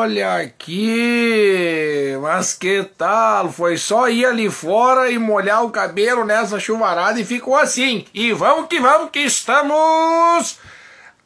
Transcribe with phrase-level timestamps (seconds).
[0.00, 3.52] Olha aqui, mas que tal?
[3.52, 8.06] Foi só ir ali fora e molhar o cabelo nessa chuvarada e ficou assim.
[8.14, 10.58] E vamos que vamos, que estamos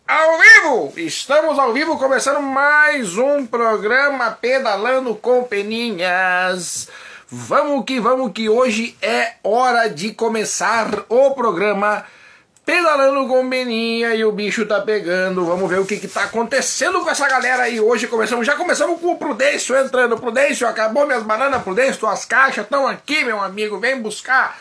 [0.09, 0.93] ao vivo!
[0.97, 6.89] Estamos ao vivo começando mais um programa Pedalando com Peninhas.
[7.29, 12.05] Vamos que vamos, que hoje é hora de começar o programa
[13.35, 15.45] com Beninha e o bicho tá pegando.
[15.45, 17.81] Vamos ver o que que tá acontecendo com essa galera aí.
[17.81, 20.17] Hoje começamos, já começamos com o Prudêncio entrando.
[20.17, 24.59] Prudêncio, acabou minhas bananas, Prudêncio, tuas caixas estão aqui, meu amigo, vem buscar.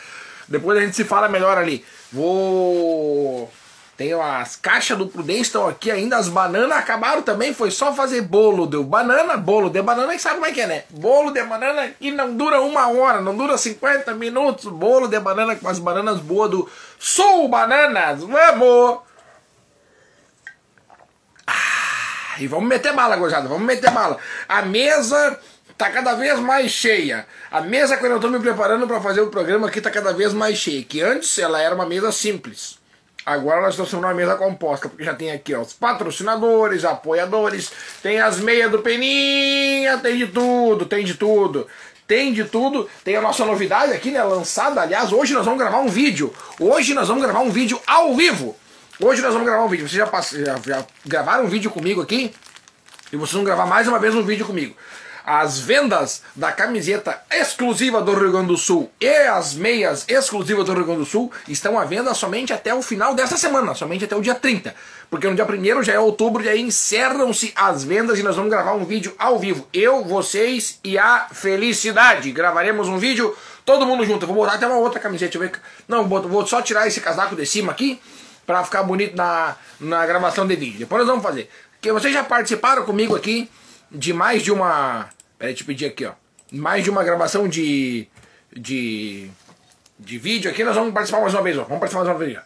[0.48, 1.84] Depois a gente se fala melhor ali.
[2.12, 3.50] Vou
[3.96, 8.22] tem as caixas do Prudêncio estão aqui ainda, as bananas acabaram também, foi só fazer
[8.22, 10.82] bolo de banana, bolo de banana, e sabe como é que é, né?
[10.90, 15.54] Bolo de banana que não dura uma hora, não dura 50 minutos, bolo de banana
[15.54, 16.68] com as bananas boas do
[17.06, 19.00] Sul Bananas, vamos!
[21.46, 24.16] Ah, e vamos meter bala, gozada, vamos meter bala.
[24.48, 25.38] A mesa
[25.76, 27.26] tá cada vez mais cheia.
[27.50, 30.32] A mesa, quando eu tô me preparando para fazer o programa aqui, tá cada vez
[30.32, 32.78] mais cheia, que antes ela era uma mesa simples.
[33.26, 37.70] Agora nós estamos numa mesa composta, porque já tem aqui ó, os patrocinadores, apoiadores,
[38.02, 41.66] tem as meias do Peninha, tem de tudo, tem de tudo.
[42.06, 44.22] Tem de tudo, tem a nossa novidade aqui, né?
[44.22, 44.82] Lançada.
[44.82, 46.32] Aliás, hoje nós vamos gravar um vídeo.
[46.60, 48.56] Hoje nós vamos gravar um vídeo ao vivo.
[49.00, 49.88] Hoje nós vamos gravar um vídeo.
[49.88, 50.10] Vocês já,
[50.44, 52.34] já, já gravaram um vídeo comigo aqui?
[53.12, 54.76] E vocês vão gravar mais uma vez um vídeo comigo.
[55.26, 60.74] As vendas da camiseta exclusiva do Rio Grande do Sul e as meias exclusivas do
[60.74, 64.14] Rio Grande do Sul estão à venda somente até o final dessa semana, somente até
[64.14, 64.74] o dia 30.
[65.08, 68.50] Porque no dia 1 já é outubro e aí encerram-se as vendas e nós vamos
[68.50, 69.66] gravar um vídeo ao vivo.
[69.72, 72.30] Eu, vocês e a felicidade.
[72.30, 74.26] Gravaremos um vídeo todo mundo junto.
[74.26, 75.38] Vou botar até uma outra camiseta.
[75.38, 75.52] Ver.
[75.88, 77.98] Não, vou só tirar esse casaco de cima aqui
[78.44, 80.80] para ficar bonito na, na gravação de vídeo.
[80.80, 81.48] Depois nós vamos fazer.
[81.72, 83.48] Porque vocês já participaram comigo aqui
[83.90, 85.08] de mais de uma.
[85.38, 86.12] Peraí, te pedir aqui, ó.
[86.52, 88.06] Mais de uma gravação de.
[88.54, 89.30] de.
[89.98, 91.64] de vídeo aqui, nós vamos participar mais uma vez, ó.
[91.64, 92.42] Vamos participar mais uma vez, ó.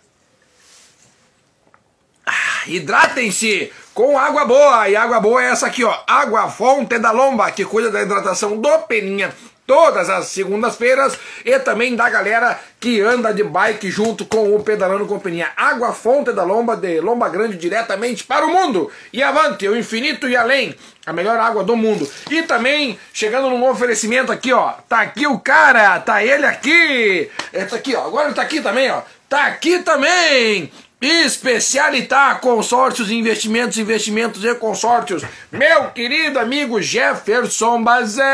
[2.26, 4.88] Ah, hidratem-se com água boa.
[4.88, 6.02] E água boa é essa aqui, ó.
[6.06, 9.34] Água Fonte da Lomba, que cuida da hidratação do Peninha
[9.68, 15.04] todas as segundas-feiras e também da galera que anda de bike junto com o Pedalando
[15.04, 15.50] Companhia.
[15.54, 18.90] Água Fonte da Lomba, de Lomba Grande, diretamente para o mundo.
[19.12, 20.74] E avante, o infinito e além.
[21.04, 22.10] A melhor água do mundo.
[22.30, 24.72] E também, chegando num oferecimento aqui, ó.
[24.88, 27.30] Tá aqui o cara, tá ele aqui.
[27.52, 28.06] É, tá aqui, ó.
[28.06, 29.02] Agora ele tá aqui também, ó.
[29.28, 30.72] Tá aqui também.
[31.00, 35.22] Especialitar Consórcios, Investimentos, Investimentos e Consórcios.
[35.52, 38.24] Meu querido amigo Jefferson Bazem.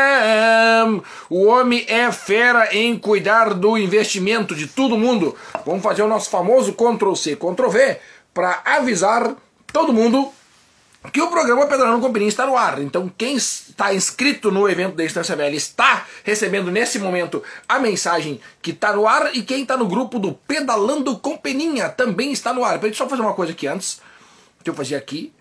[1.29, 5.35] O homem é fera em cuidar do investimento de todo mundo.
[5.63, 7.99] Vamos fazer o nosso famoso Ctrl C, Ctrl V
[8.33, 9.35] para avisar
[9.71, 10.33] todo mundo
[11.11, 12.81] que o programa Pedalando com Peninha está no ar.
[12.81, 18.39] Então, quem está inscrito no evento da Instância Velha está recebendo nesse momento a mensagem
[18.61, 19.35] que está no ar.
[19.35, 22.83] E quem está no grupo do Pedalando com Peninha também está no ar.
[22.83, 24.01] Eu só fazer uma coisa aqui antes.
[24.57, 25.33] Deixa eu fazer aqui.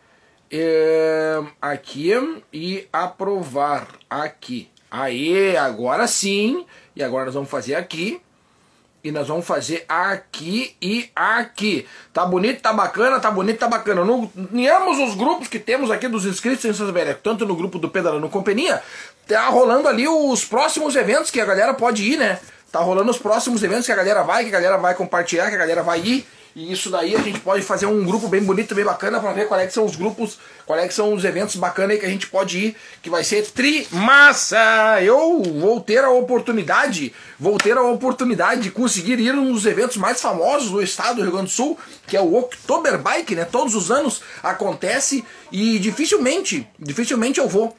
[0.51, 2.13] É, aqui
[2.53, 3.89] e aprovar.
[4.09, 4.69] Aqui.
[4.91, 6.65] Aí, agora sim.
[6.95, 8.21] E agora nós vamos fazer aqui.
[9.05, 11.87] E nós vamos fazer aqui e aqui.
[12.11, 14.03] Tá bonito, tá bacana, tá bonito, tá bacana.
[14.03, 17.55] No, em ambos os grupos que temos aqui dos inscritos em Santa Velha, tanto no
[17.55, 18.83] grupo do Pedalando Companhia,
[19.29, 22.41] tá rolando ali os próximos eventos que a galera pode ir, né?
[22.73, 25.55] Tá rolando os próximos eventos que a galera vai, que a galera vai compartilhar, que
[25.55, 26.27] a galera vai ir.
[26.57, 29.49] E isso daí a gente pode fazer um grupo bem bonito, bem bacana para ver
[29.49, 32.59] quais é são os grupos, quais é são os eventos bacanas que a gente pode
[32.59, 35.03] ir, que vai ser trimassa.
[35.03, 40.21] Eu vou ter a oportunidade, vou ter a oportunidade de conseguir ir nos eventos mais
[40.21, 41.77] famosos do estado do Rio Grande do Sul,
[42.07, 43.45] que é o Oktober Bike, né?
[43.45, 47.77] Todos os anos acontece e dificilmente, dificilmente eu vou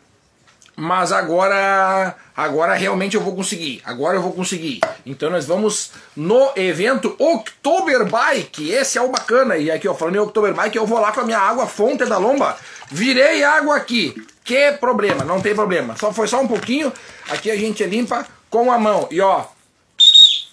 [0.76, 3.82] mas agora agora realmente eu vou conseguir.
[3.86, 4.82] Agora eu vou conseguir.
[5.06, 8.72] Então nós vamos no evento Oktober Bike.
[8.72, 9.58] Esse é o bacana.
[9.58, 12.06] E aqui, ó, falando em Oktober Bike, eu vou lá com a minha água fonte
[12.06, 12.58] da lomba.
[12.92, 14.14] Virei água aqui.
[14.44, 15.24] Que problema?
[15.24, 15.96] Não tem problema.
[15.98, 16.92] Só foi só um pouquinho.
[17.30, 19.08] Aqui a gente limpa com a mão.
[19.10, 19.46] E ó,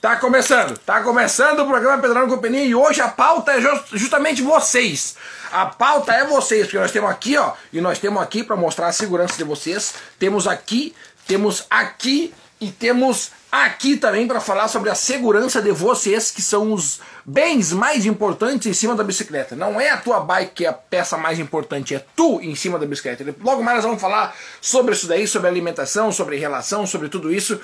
[0.02, 3.60] Tá começando, tá começando o programa Pedrão Companhia e hoje a pauta é
[3.93, 5.14] justamente vocês.
[5.52, 8.88] A pauta é vocês, porque nós temos aqui, ó, e nós temos aqui para mostrar
[8.88, 9.94] a segurança de vocês.
[10.19, 10.93] Temos aqui,
[11.25, 16.72] temos aqui e temos aqui também para falar sobre a segurança de vocês, que são
[16.72, 19.55] os bens mais importantes em cima da bicicleta.
[19.55, 22.76] Não é a tua bike que é a peça mais importante, é tu em cima
[22.76, 23.25] da bicicleta.
[23.40, 27.60] Logo mais nós vamos falar sobre isso daí, sobre alimentação, sobre relação, sobre tudo isso.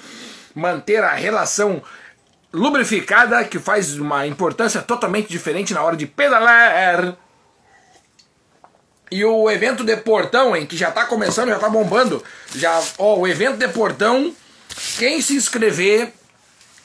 [0.55, 1.83] Manter a relação
[2.59, 7.17] lubrificada que faz uma importância totalmente diferente na hora de pedalar.
[9.11, 12.23] E o evento de Portão, hein, que já tá começando, já tá bombando.
[12.55, 14.35] Já, ó, o evento de Portão,
[14.99, 16.13] quem se inscrever,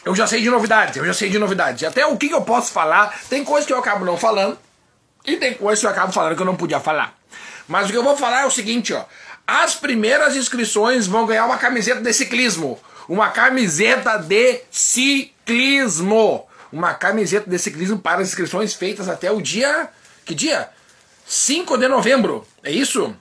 [0.05, 1.83] eu já sei de novidades, eu já sei de novidades.
[1.83, 4.57] Até o que, que eu posso falar, tem coisa que eu acabo não falando,
[5.25, 7.17] e tem coisa que eu acabo falando que eu não podia falar.
[7.67, 9.03] Mas o que eu vou falar é o seguinte, ó.
[9.45, 12.79] As primeiras inscrições vão ganhar uma camiseta de ciclismo.
[13.07, 16.47] Uma camiseta de ciclismo.
[16.71, 19.89] Uma camiseta de ciclismo para as inscrições feitas até o dia.
[20.25, 20.69] Que dia?
[21.25, 22.45] 5 de novembro.
[22.63, 23.15] É isso?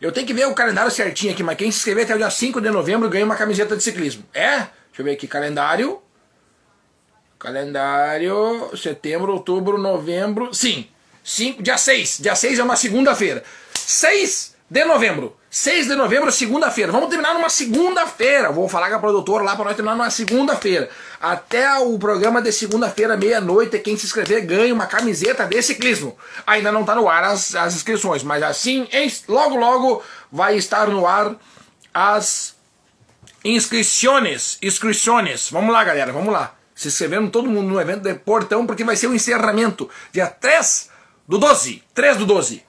[0.00, 2.30] Eu tenho que ver o calendário certinho aqui, mas quem se inscrever até o dia
[2.30, 4.24] 5 de novembro ganha uma camiseta de ciclismo.
[4.34, 4.56] É?
[4.58, 6.00] Deixa eu ver aqui, calendário.
[7.38, 10.52] Calendário, setembro, outubro, novembro.
[10.54, 10.88] Sim,
[11.22, 12.18] 5, dia 6.
[12.20, 13.42] Dia 6 é uma segunda-feira.
[13.74, 15.36] 6 de novembro.
[15.54, 16.90] 6 de novembro, segunda-feira.
[16.90, 18.50] Vamos terminar numa segunda-feira.
[18.50, 20.90] Vou falar com a produtora lá para nós terminar numa segunda-feira.
[21.20, 26.18] Até o programa de segunda-feira, meia-noite, quem se inscrever ganha uma camiseta de ciclismo.
[26.44, 30.88] Ainda não está no ar as, as inscrições, mas assim, em, logo, logo vai estar
[30.88, 31.36] no ar
[31.94, 32.56] as
[33.44, 34.58] inscrições.
[34.60, 35.50] Inscrições.
[35.52, 36.52] Vamos lá, galera, vamos lá.
[36.74, 39.88] Se inscrevendo todo mundo no evento de Portão, porque vai ser o encerramento.
[40.12, 40.90] Dia 3
[41.28, 41.80] do 12.
[41.94, 42.63] 3 do 12.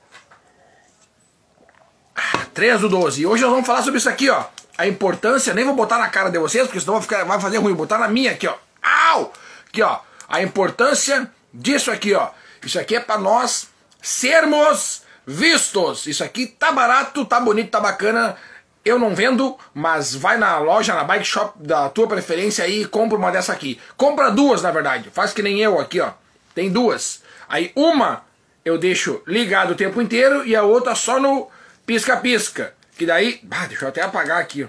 [2.54, 3.22] 3 do 12.
[3.22, 4.44] E hoje nós vamos falar sobre isso aqui, ó.
[4.78, 7.58] A importância, nem vou botar na cara de vocês, porque senão vai, ficar, vai fazer
[7.58, 7.74] ruim.
[7.74, 8.56] Vou botar na minha aqui, ó.
[8.82, 9.34] Au!
[9.68, 10.00] Aqui, ó.
[10.28, 12.30] A importância disso aqui, ó.
[12.64, 13.70] Isso aqui é para nós
[14.02, 16.08] sermos vistos.
[16.08, 18.36] Isso aqui tá barato, tá bonito, tá bacana.
[18.84, 22.86] Eu não vendo, mas vai na loja, na bike shop da tua preferência aí e
[22.86, 23.80] compra uma dessa aqui.
[23.98, 25.10] Compra duas, na verdade.
[25.12, 26.12] Faz que nem eu aqui, ó.
[26.54, 27.24] Tem duas.
[27.50, 28.24] Aí uma
[28.64, 31.50] eu deixo ligado o tempo inteiro e a outra só no
[31.86, 32.74] pisca-pisca.
[32.98, 33.42] Que daí.
[33.52, 34.68] Ah, deixa eu até apagar aqui, ó.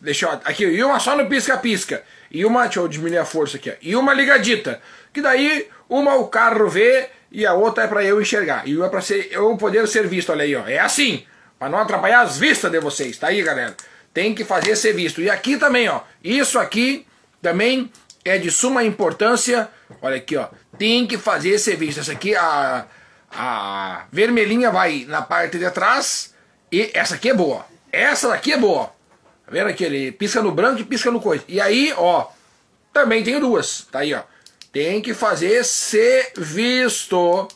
[0.00, 0.32] Deixa eu.
[0.44, 2.02] Aqui, e uma só no pisca-pisca.
[2.30, 2.64] E uma.
[2.64, 3.74] Deixa eu diminuir a força aqui, ó.
[3.80, 4.80] E uma ligadita.
[5.12, 8.66] Que daí, uma o carro vê e a outra é para eu enxergar.
[8.66, 10.66] E uma é ser, eu poder ser visto, olha aí, ó.
[10.66, 11.24] É assim.
[11.58, 13.16] Para não atrapalhar as vistas de vocês.
[13.16, 13.76] Tá aí, galera.
[14.12, 15.20] Tem que fazer ser visto.
[15.20, 16.00] E aqui também, ó.
[16.22, 17.06] Isso aqui
[17.40, 17.90] também
[18.24, 19.68] é de suma importância.
[20.00, 20.48] Olha aqui, ó.
[20.76, 22.00] Tem que fazer ser visto.
[22.00, 22.86] Essa aqui, a,
[23.30, 26.31] a vermelhinha vai na parte de trás
[26.72, 27.66] e essa aqui é boa.
[27.92, 28.86] Essa daqui é boa.
[29.44, 29.84] Tá vendo aqui?
[29.84, 31.44] Ele pisca no branco e pisca no coisa.
[31.46, 32.28] E aí, ó,
[32.90, 33.86] também tenho duas.
[33.92, 34.22] Tá aí, ó.
[34.72, 37.46] Tem que fazer ser visto.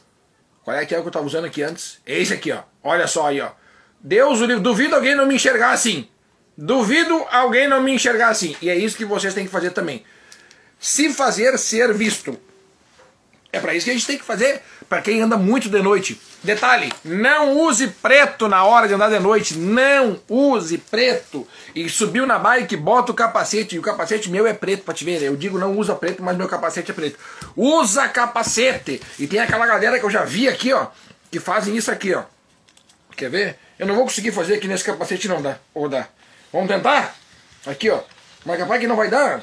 [0.62, 1.98] Qual é que é o que eu tava usando aqui antes?
[2.06, 2.60] Esse aqui, ó.
[2.84, 3.52] Olha só aí, ó.
[3.98, 4.62] Deus o livre.
[4.62, 6.06] Duvido alguém não me enxergar assim.
[6.54, 8.54] Duvido alguém não me enxergar assim.
[8.60, 10.04] E é isso que vocês têm que fazer também.
[10.78, 12.38] Se fazer ser visto.
[13.50, 16.20] É para isso que a gente tem que fazer para quem anda muito de noite.
[16.42, 21.46] Detalhe, não use preto na hora de andar de noite, não use preto.
[21.74, 25.04] E subiu na bike, bota o capacete, e o capacete meu é preto para te
[25.04, 25.22] ver.
[25.22, 27.18] Eu digo não usa preto, mas meu capacete é preto.
[27.56, 29.00] Usa capacete.
[29.18, 30.86] E tem aquela galera que eu já vi aqui, ó,
[31.30, 32.22] que fazem isso aqui, ó.
[33.16, 33.58] Quer ver?
[33.78, 35.58] Eu não vou conseguir fazer aqui nesse capacete não dá.
[35.74, 36.06] Ou dá.
[36.52, 37.14] Vamos tentar?
[37.66, 38.00] Aqui, ó.
[38.44, 39.42] Mas capaz que não vai dar.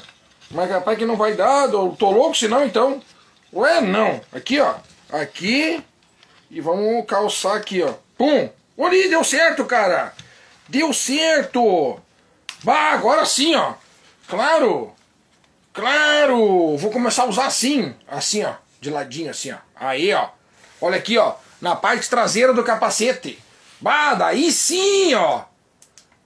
[0.50, 1.68] Mas capaz que não vai dar.
[1.68, 3.02] Tô louco senão então.
[3.52, 4.20] Ué, não.
[4.32, 4.74] Aqui, ó.
[5.20, 5.80] Aqui.
[6.50, 7.94] E vamos calçar aqui, ó.
[8.18, 8.50] Pum.
[8.76, 10.12] Olha, deu certo, cara.
[10.68, 12.00] Deu certo.
[12.64, 13.74] Bah, agora sim, ó.
[14.28, 14.92] Claro.
[15.72, 16.76] Claro.
[16.76, 17.94] Vou começar a usar assim.
[18.08, 18.54] Assim, ó.
[18.80, 19.58] De ladinho, assim, ó.
[19.76, 20.30] Aí, ó.
[20.80, 21.34] Olha aqui, ó.
[21.60, 23.38] Na parte traseira do capacete.
[23.80, 25.42] Bah, daí sim, ó.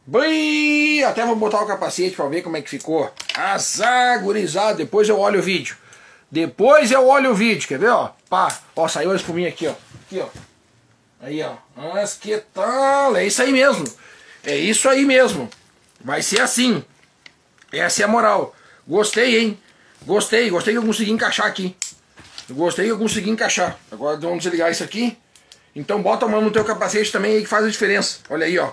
[0.07, 3.13] Bem, até vou botar o capacete para ver como é que ficou.
[3.35, 4.77] Azar, gurizada.
[4.77, 5.77] Depois eu olho o vídeo.
[6.31, 8.11] Depois eu olho o vídeo, quer ver, ó?
[8.29, 9.75] Pá, ó, saiu a espuminha aqui, ó.
[10.07, 10.29] Aqui, ó.
[11.21, 11.55] Aí, ó.
[11.75, 13.17] Mas que tal?
[13.17, 13.85] É isso aí mesmo.
[14.45, 15.49] É isso aí mesmo.
[16.01, 16.85] Vai ser assim.
[17.73, 18.55] Essa é a moral.
[18.87, 19.59] Gostei, hein?
[20.03, 21.77] Gostei, gostei que eu consegui encaixar aqui.
[22.51, 23.77] Gostei que eu consegui encaixar.
[23.91, 25.19] Agora vamos desligar isso aqui.
[25.75, 28.21] Então bota a mão no teu capacete também aí que faz a diferença.
[28.31, 28.73] Olha aí, ó.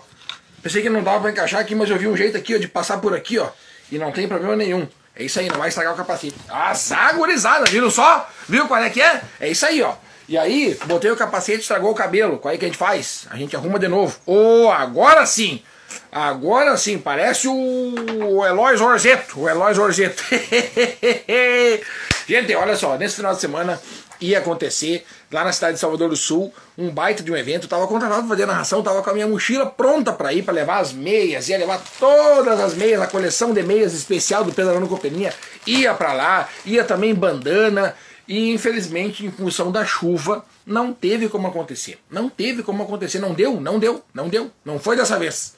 [0.62, 2.68] Pensei que não dava pra encaixar aqui, mas eu vi um jeito aqui, ó, de
[2.68, 3.50] passar por aqui, ó.
[3.92, 4.88] E não tem problema nenhum.
[5.16, 6.36] É isso aí, não vai estragar o capacete.
[6.50, 8.30] Azar, gurizada, viram só?
[8.50, 9.22] Viu qual é que é?
[9.40, 9.94] É isso aí, ó.
[10.28, 12.40] E aí, botei o capacete, estragou o cabelo.
[12.40, 13.26] Qual é que a gente faz?
[13.30, 14.18] A gente arruma de novo.
[14.26, 15.64] Oh, agora sim!
[16.12, 19.40] Agora sim, parece o Eloy Zorzeto.
[19.40, 20.24] O Eloy Zorzeto.
[22.28, 23.80] gente, olha só, nesse final de semana
[24.20, 27.68] ia acontecer lá na cidade de Salvador do Sul, um baita de um evento.
[27.68, 30.80] tava contratado para fazer narração, tava com a minha mochila pronta para ir, para levar
[30.80, 35.34] as meias, ia levar todas as meias, a coleção de meias especial do Pedalando Companhia,
[35.68, 37.94] ia para lá, ia também bandana,
[38.26, 42.00] e infelizmente, em função da chuva, não teve como acontecer.
[42.10, 44.50] Não teve como acontecer, não deu, não deu, não deu.
[44.64, 45.56] Não foi dessa vez.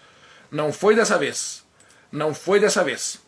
[0.52, 1.64] Não foi dessa vez.
[2.12, 3.20] Não foi dessa vez.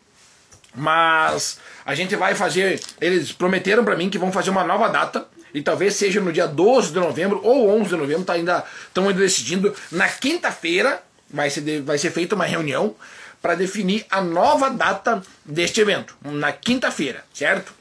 [0.76, 2.82] Mas a gente vai fazer.
[3.00, 6.48] Eles prometeram para mim que vão fazer uma nova data e talvez seja no dia
[6.48, 9.74] 12 de novembro ou 11 de novembro, tá ainda estão ainda decidindo.
[9.92, 12.96] Na quinta-feira vai ser vai ser feita uma reunião
[13.42, 17.74] para definir a nova data deste evento, na quinta-feira, certo?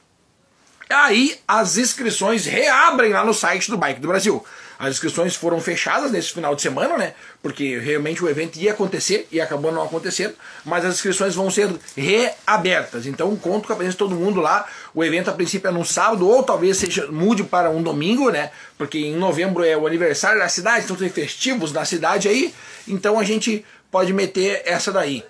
[0.88, 4.44] Aí as inscrições reabrem lá no site do Bike do Brasil.
[4.78, 7.14] As inscrições foram fechadas nesse final de semana, né?
[7.42, 11.68] Porque realmente o evento ia acontecer e acabou não acontecendo, mas as inscrições vão ser
[11.96, 13.04] reabertas.
[13.04, 14.68] Então conto com a presença de todo mundo lá.
[14.94, 18.52] O evento a princípio é no sábado, ou talvez seja mude para um domingo, né?
[18.76, 22.54] Porque em novembro é o aniversário da cidade, então tem festivos na cidade aí.
[22.86, 25.24] Então a gente pode meter essa daí.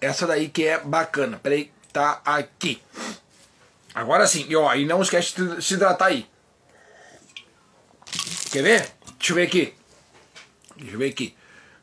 [0.00, 1.38] Essa daí que é bacana.
[1.40, 2.82] Peraí, tá aqui.
[3.94, 6.26] Agora sim, e, ó, e não esquece de se hidratar aí.
[8.50, 8.90] Quer ver?
[9.16, 9.74] Deixa eu ver aqui.
[10.76, 11.34] Deixa eu ver aqui.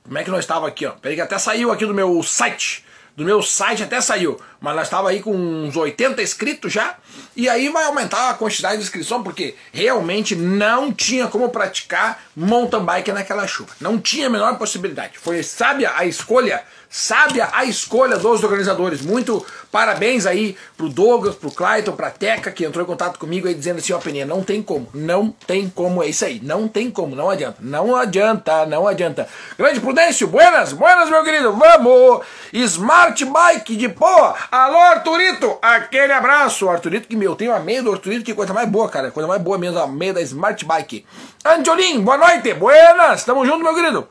[0.03, 0.91] Como é que nós estava aqui, ó?
[0.91, 2.86] Peraí que até saiu aqui do meu site.
[3.15, 4.39] Do meu site até saiu.
[4.59, 6.95] Mas nós estava aí com uns 80 inscritos já.
[7.35, 12.83] E aí vai aumentar a quantidade de inscrição, porque realmente não tinha como praticar mountain
[12.83, 13.71] bike naquela chuva.
[13.79, 15.17] Não tinha a menor possibilidade.
[15.17, 19.01] Foi sábia a escolha Sábia a escolha dos organizadores.
[19.01, 23.53] Muito parabéns aí pro Douglas, pro Clayton, pra Teca, que entrou em contato comigo aí
[23.53, 26.89] dizendo assim, ó, Peninha, não tem como, não tem como, é isso aí, não tem
[26.89, 29.27] como, não adianta, não adianta, não adianta.
[29.57, 32.25] Grande Prudêncio, buenas, buenas, meu querido, vamos!
[32.53, 37.83] Smart Bike de Poa, alô, Arturito, aquele abraço, Arturito, que meu, eu tenho a meia
[37.83, 40.63] do Arturito, que coisa mais boa, cara, coisa mais boa mesmo, a meia da Smart
[40.63, 41.05] Bike.
[41.45, 44.07] Angelim, boa noite, buenas, tamo junto, meu querido.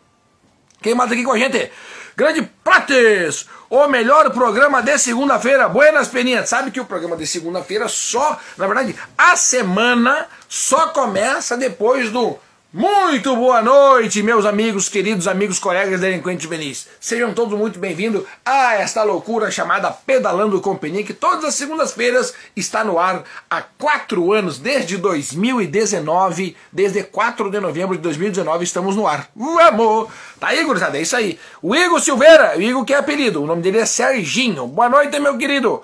[0.82, 1.70] Quem mais aqui com a gente?
[2.16, 5.68] Grande Prates, o melhor programa de segunda-feira.
[5.68, 6.48] Buenas Peninhas.
[6.48, 12.38] Sabe que o programa de segunda-feira só, na verdade, a semana só começa depois do
[12.76, 16.86] muito boa noite, meus amigos, queridos amigos, colegas delinquentes juvenis.
[17.00, 22.84] Sejam todos muito bem-vindos a esta loucura chamada Pedalando Companhia, que todas as segundas-feiras está
[22.84, 29.08] no ar há quatro anos, desde 2019, desde 4 de novembro de 2019 estamos no
[29.08, 29.30] ar.
[29.34, 30.10] Vamos!
[30.38, 31.38] Tá aí, gurizada, é isso aí.
[31.62, 34.66] O Igor Silveira, o Igor que é apelido, o nome dele é Serginho.
[34.66, 35.80] Boa noite, meu querido.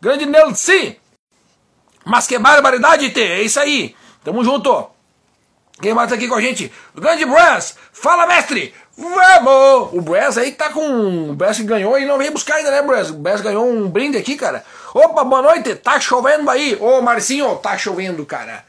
[0.00, 0.96] Grande Nelson.
[2.04, 3.94] Mas que barbaridade, T, é isso aí.
[4.24, 4.91] Tamo junto.
[5.82, 6.72] Quem mais tá aqui com a gente?
[6.96, 7.76] O grande Brass!
[7.92, 8.72] Fala, mestre!
[8.96, 9.92] Vamos!
[9.92, 11.30] O Brass aí tá com.
[11.30, 13.10] O Brass ganhou e não veio buscar ainda, né, Brass?
[13.10, 14.64] O Brass ganhou um brinde aqui, cara.
[14.94, 15.74] Opa, boa noite!
[15.74, 16.78] Tá chovendo aí!
[16.80, 18.64] Ô, Marcinho, tá chovendo, cara.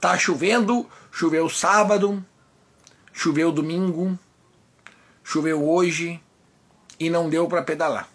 [0.00, 2.24] Tá chovendo, choveu sábado,
[3.12, 4.16] choveu domingo,
[5.24, 6.20] choveu hoje
[7.00, 8.08] e não deu para pedalar.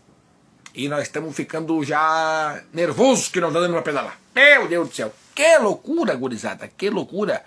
[0.73, 4.17] E nós estamos ficando já nervosos que não tá dando pra pedalar.
[4.33, 5.13] Meu Deus do céu.
[5.41, 7.41] Que loucura, gurizada, que loucura.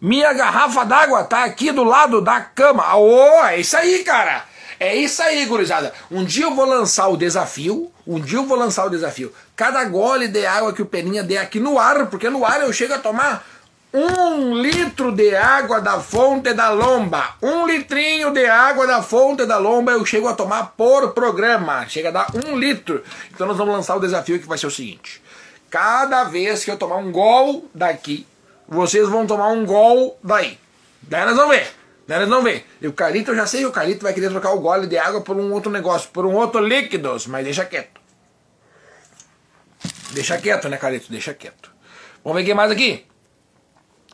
[0.00, 2.96] Minha garrafa d'água tá aqui do lado da cama.
[2.96, 4.44] Oh, é isso aí, cara.
[4.80, 5.92] É isso aí, gurizada.
[6.10, 7.92] Um dia eu vou lançar o desafio.
[8.06, 9.30] Um dia eu vou lançar o desafio.
[9.54, 12.72] Cada gole de água que o Peninha der aqui no ar, porque no ar eu
[12.72, 13.46] chego a tomar
[13.92, 17.36] um litro de água da fonte da lomba.
[17.42, 21.86] Um litrinho de água da fonte da lomba eu chego a tomar por programa.
[21.90, 23.04] Chega a dar um litro.
[23.34, 25.27] Então nós vamos lançar o desafio que vai ser o seguinte.
[25.70, 28.26] Cada vez que eu tomar um gol daqui,
[28.66, 30.58] vocês vão tomar um gol daí.
[31.02, 31.68] Daí nós vamos ver.
[32.06, 32.66] Daí nós vamos ver.
[32.80, 35.20] E o Carito, eu já sei, o Carito vai querer trocar o gole de água
[35.20, 38.00] por um outro negócio, por um outro líquidos, mas deixa quieto.
[40.12, 41.10] Deixa quieto, né, Carito?
[41.10, 41.70] Deixa quieto.
[42.24, 43.07] Vamos ver quem mais aqui.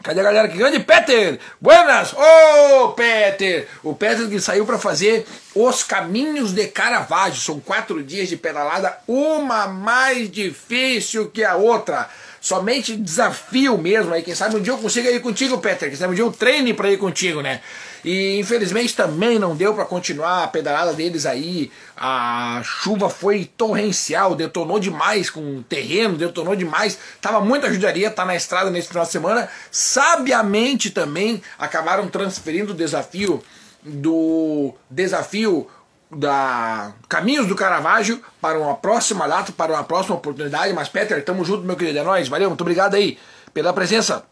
[0.05, 0.81] Cadê a galera que grande?
[0.81, 1.39] Peter!
[1.59, 2.13] Buenas!
[2.13, 3.67] Ô, oh, Peter!
[3.83, 7.41] O Peter que saiu para fazer os caminhos de Caravaggio.
[7.41, 12.11] São quatro dias de pedalada, uma mais difícil que a outra.
[12.39, 14.13] Somente desafio mesmo.
[14.13, 15.89] Aí, quem sabe um dia eu consiga ir contigo, Peter.
[15.89, 17.63] Quem sabe um dia eu treine para ir contigo, né?
[18.05, 21.73] E infelizmente também não deu para continuar a pedalada deles aí.
[21.97, 26.99] A chuva foi torrencial, detonou demais com o terreno, detonou demais.
[27.21, 29.49] Tava muita judiaria, tá na estrada nesse final de semana.
[29.71, 33.43] Sabiamente também acabaram transferindo o desafio
[33.83, 35.69] do desafio
[36.11, 40.73] da Caminhos do Caravaggio para uma próxima data, para uma próxima oportunidade.
[40.73, 42.29] Mas Peter, tamo junto, meu querido, é nóis.
[42.29, 43.19] Valeu, muito obrigado aí
[43.53, 44.25] pela presença.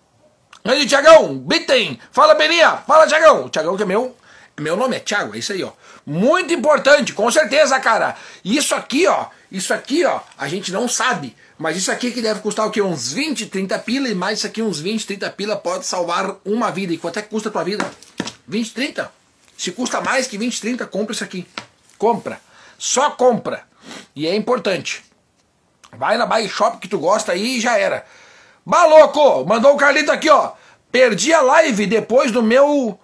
[0.65, 3.49] Grande Tiagão, Bitten, fala Beria, fala Tiagão.
[3.49, 4.17] Tiagão que é meu,
[4.61, 5.73] meu nome é Thiago, é isso aí, ó.
[6.07, 8.17] Muito importante, com certeza, cara.
[8.45, 11.37] Isso aqui, ó, isso aqui, ó, a gente não sabe.
[11.59, 12.83] Mas isso aqui que deve custar o quê?
[12.83, 16.71] Uns 20, 30 pila e mais isso aqui uns 20, 30 pila pode salvar uma
[16.71, 16.93] vida.
[16.93, 17.89] E quanto é que custa a tua vida?
[18.49, 19.13] 20, 30?
[19.57, 21.47] Se custa mais que 20, 30, compra isso aqui.
[21.97, 22.41] Compra.
[22.79, 23.63] Só compra.
[24.15, 25.05] E é importante.
[25.93, 28.05] Vai na Buy Shop que tu gosta aí e já era.
[28.65, 30.53] Baloco, mandou o Carlito aqui, ó.
[30.91, 32.99] Perdi a live depois do meu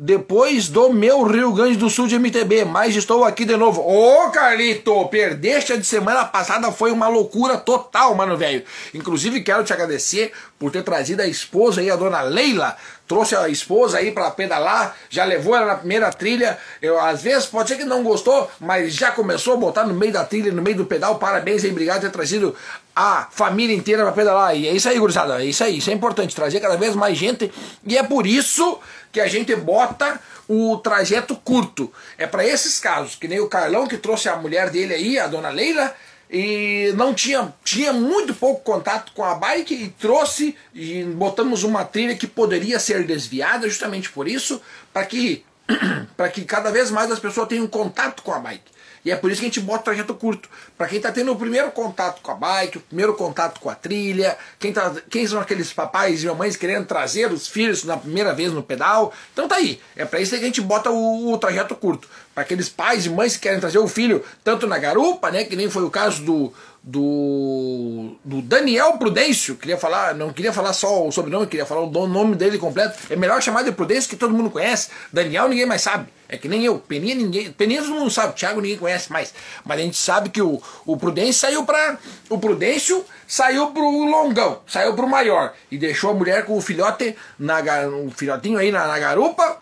[0.00, 3.82] depois do meu Rio Grande do Sul de MTB, mas estou aqui de novo.
[3.82, 8.62] Ô Carlito, perdeste a de semana passada, foi uma loucura total, mano, velho.
[8.94, 12.76] Inclusive quero te agradecer por ter trazido a esposa aí, a dona Leila.
[13.08, 16.58] Trouxe a esposa aí para pedalar, já levou ela na primeira trilha.
[16.82, 20.12] Eu, às vezes pode ser que não gostou, mas já começou a botar no meio
[20.12, 21.18] da trilha, no meio do pedal.
[21.18, 22.54] Parabéns aí, obrigado por ter trazido
[22.94, 24.54] a família inteira para pedalar.
[24.54, 27.16] E é isso aí, gurizada, é isso aí, isso é importante, trazer cada vez mais
[27.16, 27.50] gente.
[27.82, 28.78] E é por isso
[29.10, 31.90] que a gente bota o trajeto curto.
[32.18, 35.26] É para esses casos, que nem o Carlão que trouxe a mulher dele aí, a
[35.26, 35.94] dona Leila,
[36.30, 41.84] e não tinha, tinha muito pouco contato com a bike e trouxe e botamos uma
[41.84, 44.60] trilha que poderia ser desviada justamente por isso,
[44.92, 45.44] para que
[46.16, 48.77] para que cada vez mais as pessoas tenham contato com a bike.
[49.04, 50.48] E é por isso que a gente bota trajeto curto.
[50.76, 53.74] Para quem está tendo o primeiro contato com a bike, o primeiro contato com a
[53.74, 58.34] trilha, quem, tá, quem são aqueles papais e mamães querendo trazer os filhos na primeira
[58.34, 59.12] vez no pedal.
[59.32, 59.80] Então tá aí.
[59.96, 62.08] É para isso que a gente bota o, o trajeto curto.
[62.34, 65.44] Para aqueles pais e mães que querem trazer o filho tanto na garupa, né?
[65.44, 66.52] Que nem foi o caso do,
[66.90, 72.06] do, do Daniel Prudêncio, queria falar, não queria falar só o sobrenome, queria falar o
[72.06, 72.98] nome dele completo.
[73.10, 74.88] É melhor chamar de Prudêncio que todo mundo conhece.
[75.12, 76.08] Daniel ninguém mais sabe.
[76.26, 76.78] É que nem eu.
[76.78, 77.52] Peninha ninguém.
[77.52, 78.34] Peninha todo mundo sabe.
[78.34, 79.34] Thiago ninguém conhece mais.
[79.66, 81.98] Mas a gente sabe que o, o Prudêncio saiu para
[82.30, 85.52] O Prudêncio saiu pro longão, saiu pro maior.
[85.70, 89.58] E deixou a mulher com o filhote, na, um filhotinho aí na, na garupa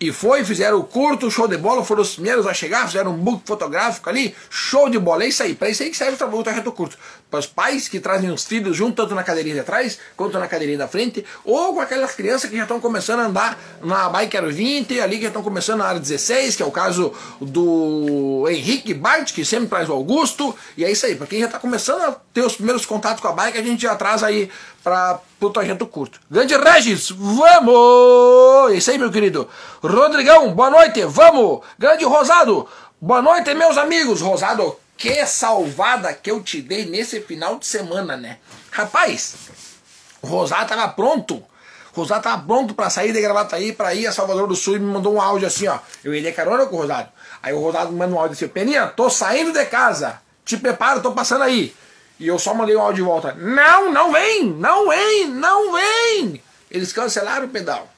[0.00, 3.16] e foi, fizeram o curto, show de bola, foram os primeiros a chegar, fizeram um
[3.16, 6.42] book fotográfico ali, show de bola, é isso aí, para isso aí que serve o
[6.42, 6.96] trajeto curto.
[7.30, 10.48] Para os pais que trazem os filhos junto, tanto na cadeirinha de trás, quanto na
[10.48, 14.36] cadeirinha da frente, ou com aquelas crianças que já estão começando a andar na Bike
[14.36, 18.46] Aero 20, ali que já estão começando na área 16, que é o caso do
[18.48, 21.58] Henrique Bart, que sempre traz o Augusto, e é isso aí, para quem já está
[21.58, 24.50] começando a ter os primeiros contatos com a bike, a gente já traz aí
[24.82, 26.18] para o trajeto curto.
[26.30, 28.72] Grande Regis, vamos!
[28.72, 29.46] É isso aí, meu querido.
[29.82, 31.60] Rodrigão, boa noite, vamos!
[31.78, 32.66] Grande Rosado,
[32.98, 34.22] boa noite, meus amigos.
[34.22, 38.38] Rosado, que salvada que eu te dei nesse final de semana, né?
[38.72, 39.36] Rapaz,
[40.20, 41.36] o Rosado tava pronto.
[41.94, 44.78] O Rosado tava pronto para sair de Gravataí para ir a Salvador do Sul e
[44.80, 45.78] me mandou um áudio assim, ó.
[46.02, 47.10] Eu ia de carona com o Rosado.
[47.40, 50.20] Aí o Rosado me manda um áudio assim, Peninha, tô saindo de casa.
[50.44, 51.74] Te prepara, tô passando aí.
[52.18, 53.34] E eu só mandei um áudio de volta.
[53.34, 56.42] Não, não vem, não vem, não vem.
[56.68, 57.88] Eles cancelaram o pedal.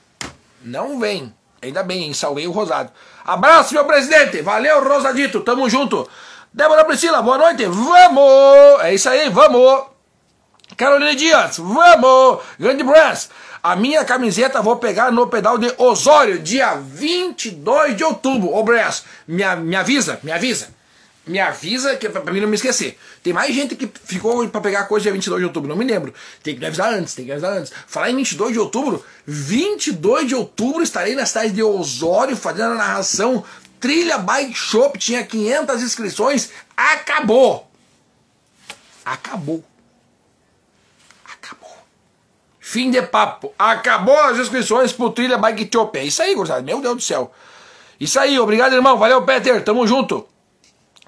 [0.63, 1.35] Não vem.
[1.63, 2.93] Ainda bem, salvei o Rosado.
[3.25, 4.43] Abraço, meu presidente.
[4.43, 5.41] Valeu, Rosadito.
[5.41, 6.09] Tamo junto.
[6.53, 7.65] Débora Priscila, boa noite.
[7.67, 8.83] Vamos!
[8.83, 9.85] É isso aí, vamos!
[10.77, 12.41] Carolina Dias, vamos!
[12.59, 13.31] Grande Brass.
[13.63, 18.53] A minha camiseta vou pegar no pedal de Osório, dia 22 de outubro.
[18.53, 20.81] Ô, Brass, me, me avisa, me avisa
[21.31, 22.99] me avisa que pra mim não me esquecer.
[23.23, 26.13] Tem mais gente que ficou para pegar coisa dia 22 de outubro, não me lembro.
[26.43, 27.73] Tem que me avisar antes, tem que me avisar antes.
[27.87, 32.77] Falar em 22 de outubro, 22 de outubro estarei na cidade de Osório fazendo a
[32.77, 33.45] narração
[33.81, 37.67] Trilha Bike Shop, tinha 500 inscrições, acabou.
[39.05, 39.65] Acabou.
[41.25, 41.79] Acabou.
[42.61, 43.53] Fim de papo.
[43.59, 45.99] Acabou as inscrições pro Trilha Bike Shop.
[45.99, 46.63] É isso aí, gurizada.
[46.63, 47.33] Meu Deus do céu.
[47.99, 48.99] Isso aí, obrigado, irmão.
[48.99, 49.65] Valeu, Peter.
[49.65, 50.29] Tamo junto.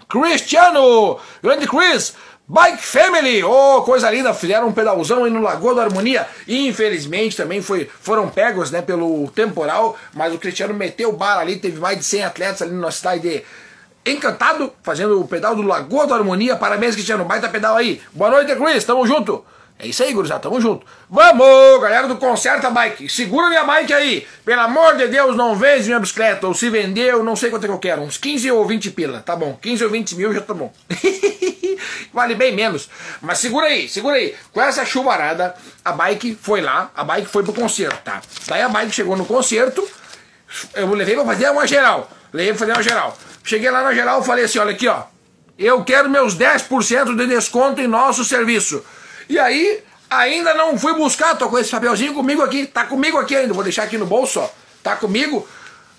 [0.09, 2.15] Cristiano, grande Chris,
[2.49, 6.27] Bike Family, oh, coisa linda, fizeram um pedalzão aí no Lagoa da Harmonia.
[6.47, 11.57] Infelizmente também foi, foram pegos né, pelo temporal, mas o Cristiano meteu o bar ali,
[11.57, 13.45] teve mais de 100 atletas ali na cidade de
[14.05, 16.57] Encantado, fazendo o pedal do Lagoa da Harmonia.
[16.57, 18.03] Parabéns, Cristiano, baita pedal aí.
[18.13, 19.45] Boa noite, Chris, tamo junto.
[19.79, 20.87] É isso aí, gurizada, tamo junto.
[21.11, 24.27] Vamos, galera do Conserta Bike, segura minha bike aí.
[24.45, 26.47] Pelo amor de Deus, não vende minha bicicleta.
[26.47, 28.03] Ou se vendeu, não sei quanto é que eu quero.
[28.03, 29.59] Uns 15 ou 20 pila, tá bom.
[29.61, 30.73] 15 ou 20 mil já tá bom.
[32.13, 32.89] vale bem menos.
[33.21, 34.35] Mas segura aí, segura aí.
[34.53, 35.55] Com essa chuvarada,
[35.85, 38.21] a bike foi lá, a bike foi pro concerto, tá?
[38.47, 39.87] Daí a bike chegou no concerto,
[40.75, 42.11] eu levei pra fazer uma geral.
[42.33, 43.19] Levei pra fazer uma geral.
[43.45, 45.05] Cheguei lá na geral falei assim, olha aqui, ó.
[45.59, 48.85] Eu quero meus 10% de desconto em nosso serviço.
[49.33, 53.35] E aí, ainda não fui buscar, tô com esse papelzinho comigo aqui, tá comigo aqui
[53.35, 54.51] ainda, vou deixar aqui no bolso, ó.
[54.83, 55.49] Tá comigo.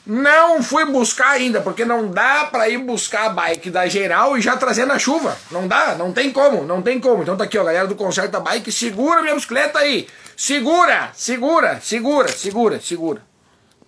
[0.06, 4.41] Não fui buscar ainda, porque não dá para ir buscar a bike da geral e
[4.41, 5.36] já trazer na chuva.
[5.50, 7.24] Não dá, não tem como, não tem como.
[7.24, 10.08] Então tá aqui, ó, galera do Concerto da Bike, segura minha bicicleta aí.
[10.38, 13.22] Segura, segura, segura, segura, segura.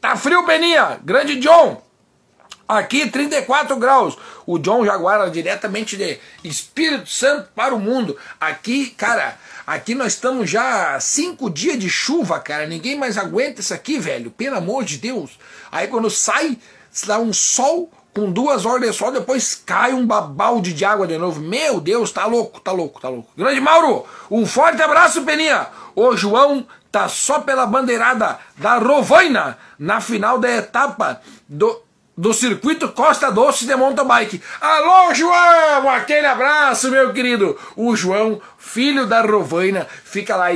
[0.02, 1.00] Tá frio, Peninha.
[1.04, 1.85] Grande John.
[2.68, 4.18] Aqui 34 graus.
[4.46, 8.18] O John Jaguara diretamente de Espírito Santo para o mundo.
[8.40, 12.66] Aqui, cara, aqui nós estamos já cinco dias de chuva, cara.
[12.66, 14.32] Ninguém mais aguenta isso aqui, velho.
[14.32, 15.38] Pelo amor de Deus.
[15.72, 16.58] Aí quando sai,
[17.06, 21.18] dá um sol com duas horas de sol, depois cai um balde de água de
[21.18, 21.42] novo.
[21.42, 23.30] Meu Deus, tá louco, tá louco, tá louco.
[23.38, 25.68] Grande Mauro, um forte abraço, Peninha.
[25.94, 31.82] O João tá só pela bandeirada da Rovaina na final da etapa do,
[32.18, 34.42] do circuito Costa Doce de mountain bike.
[34.62, 35.90] Alô, João!
[35.90, 37.58] Aquele abraço, meu querido!
[37.76, 40.50] O João, filho da Rovaina, fica lá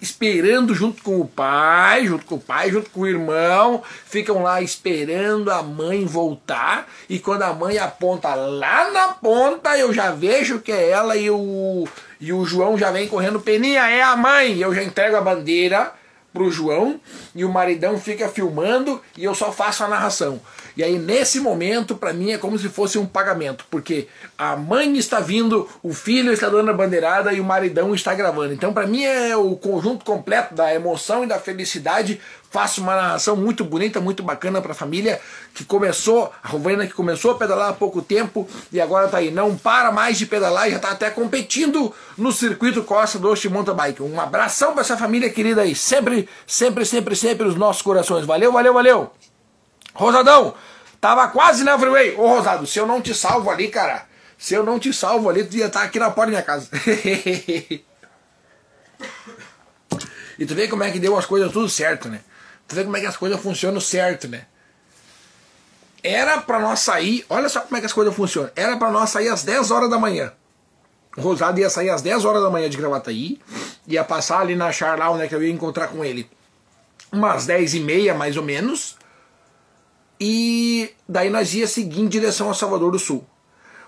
[0.00, 4.62] esperando junto com o pai, junto com o pai, junto com o irmão, ficam lá
[4.62, 10.60] esperando a mãe voltar, e quando a mãe aponta lá na ponta, eu já vejo
[10.60, 11.86] que é ela e o,
[12.18, 15.92] e o João já vem correndo, Peninha, é a mãe, eu já entrego a bandeira
[16.32, 17.00] pro João,
[17.34, 20.40] e o maridão fica filmando, e eu só faço a narração.
[20.78, 24.06] E aí, nesse momento, para mim é como se fosse um pagamento, porque
[24.38, 28.54] a mãe está vindo, o filho está dando a bandeirada e o maridão está gravando.
[28.54, 32.20] Então, para mim, é o conjunto completo da emoção e da felicidade.
[32.48, 35.20] Faço uma narração muito bonita, muito bacana para a família
[35.52, 39.32] que começou, a Rovena que começou a pedalar há pouco tempo e agora está aí.
[39.32, 43.74] Não para mais de pedalar e já está até competindo no circuito Costa do Mountain
[43.74, 44.02] Bike.
[44.04, 45.74] Um abração para essa família querida aí.
[45.74, 48.24] Sempre, sempre, sempre, sempre os nossos corações.
[48.24, 49.10] Valeu, valeu, valeu.
[49.98, 50.54] Rosadão,
[51.00, 52.14] tava quase na freeway.
[52.16, 54.06] Ô Rosado, se eu não te salvo ali, cara,
[54.38, 56.70] se eu não te salvo ali, tu ia estar aqui na porta da minha casa.
[60.38, 62.20] e tu vê como é que deu as coisas tudo certo, né?
[62.68, 64.46] Tu vê como é que as coisas funcionam certo, né?
[66.00, 68.52] Era pra nós sair, olha só como é que as coisas funcionam.
[68.54, 70.32] Era pra nós sair às 10 horas da manhã.
[71.16, 73.40] O Rosado ia sair às 10 horas da manhã de Gravataí,
[73.88, 76.30] ia passar ali na Charlau, né, que eu ia encontrar com ele
[77.10, 78.96] umas 10 e meia, mais ou menos.
[80.20, 83.24] E daí nós ia seguir em direção a Salvador do Sul.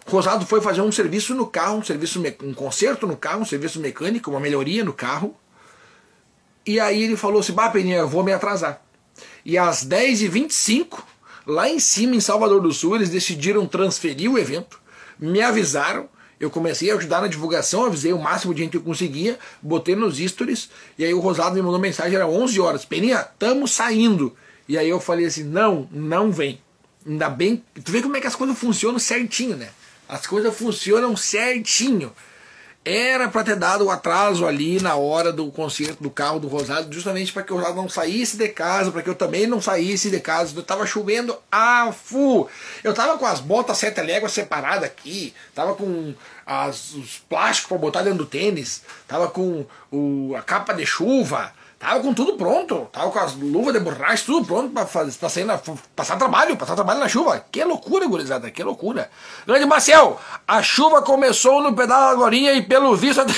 [0.06, 3.80] Rosado foi fazer um serviço no carro, um serviço um conserto no carro, um serviço
[3.80, 5.36] mecânico, uma melhoria no carro.
[6.66, 8.82] E aí ele falou assim: Bah, Peninha, eu vou me atrasar.
[9.44, 11.02] E às 10h25,
[11.46, 14.80] lá em cima, em Salvador do Sul, eles decidiram transferir o evento,
[15.18, 16.08] me avisaram.
[16.38, 19.94] Eu comecei a ajudar na divulgação, avisei o máximo de gente que eu conseguia, botei
[19.94, 22.84] nos stories, e aí o Rosado me mandou mensagem, era 11 horas.
[22.84, 24.34] Peninha, estamos saindo.
[24.70, 26.60] E aí eu falei assim: não, não vem.
[27.04, 27.64] Ainda bem.
[27.84, 29.68] Tu vê como é que as coisas funcionam certinho, né?
[30.08, 32.12] As coisas funcionam certinho.
[32.84, 36.92] Era para ter dado o atraso ali na hora do concerto do carro do Rosado,
[36.94, 40.08] justamente para que o Rosado não saísse de casa, para que eu também não saísse
[40.08, 40.56] de casa.
[40.56, 42.48] Eu tava chovendo a fu.
[42.84, 46.14] Eu tava com as botas sete léguas separadas aqui, tava com
[46.46, 51.52] as, os plásticos para botar dentro do tênis, tava com o, a capa de chuva,
[51.80, 55.30] Tava com tudo pronto, tava com as luvas de borracha, tudo pronto pra, fazer, pra
[55.30, 55.58] sair na,
[55.96, 57.42] passar trabalho, passar trabalho na chuva.
[57.50, 59.10] Que loucura, gurizada, que loucura.
[59.46, 63.22] Grande Marcel, a chuva começou no pedal agora e pelo visto.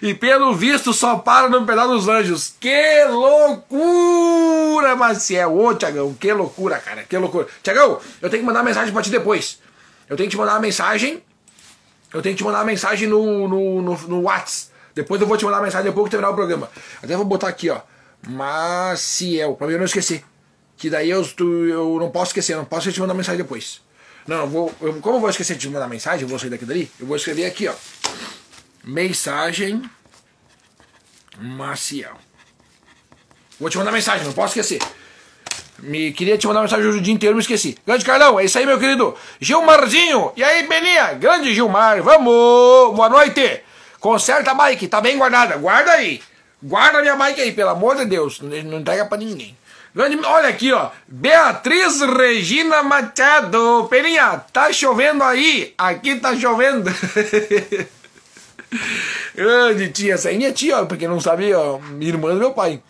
[0.00, 2.54] e pelo visto só para no pedal dos anjos.
[2.60, 5.58] Que loucura, Marcel.
[5.58, 7.48] Ô, Tiagão, que loucura, cara, que loucura.
[7.64, 9.58] Tiagão, eu tenho que mandar mensagem pra ti depois.
[10.08, 11.20] Eu tenho que te mandar uma mensagem.
[12.14, 15.36] Eu tenho que te mandar uma mensagem no, no, no, no WhatsApp depois eu vou
[15.36, 16.70] te mandar uma mensagem depois que terminar o programa.
[17.02, 17.80] Até vou botar aqui, ó.
[18.28, 20.24] Maciel, pra mim não esquecer.
[20.76, 23.80] Que daí eu, tu, eu não posso esquecer, não posso te mandar mensagem depois.
[24.26, 26.50] Não, eu vou, eu, como eu vou esquecer de te mandar mensagem, eu vou sair
[26.50, 27.74] daqui dali, eu vou escrever aqui, ó.
[28.84, 29.82] Mensagem
[31.38, 32.16] Maciel.
[33.58, 34.80] Vou te mandar mensagem, não posso esquecer.
[35.78, 37.76] Me queria te mandar mensagem hoje o dia inteiro, me esqueci.
[37.86, 39.14] Grande Carlão, é isso aí, meu querido.
[39.40, 40.32] Gilmarzinho.
[40.36, 41.14] E aí, Belinha?
[41.14, 42.94] Grande Gilmar, vamos!
[42.94, 43.62] Boa noite!
[44.00, 45.56] Conserta a bike, tá bem guardada.
[45.58, 46.20] Guarda aí.
[46.62, 48.40] Guarda minha bike aí, pelo amor de Deus.
[48.40, 49.56] Não entrega pra ninguém.
[50.26, 50.90] Olha aqui, ó.
[51.06, 53.86] Beatriz Regina Machado.
[53.90, 55.74] Peninha, tá chovendo aí?
[55.76, 56.90] Aqui tá chovendo.
[59.34, 62.80] Grande tia, essa é minha tia, ó, porque não sabia, ó, irmã do meu pai.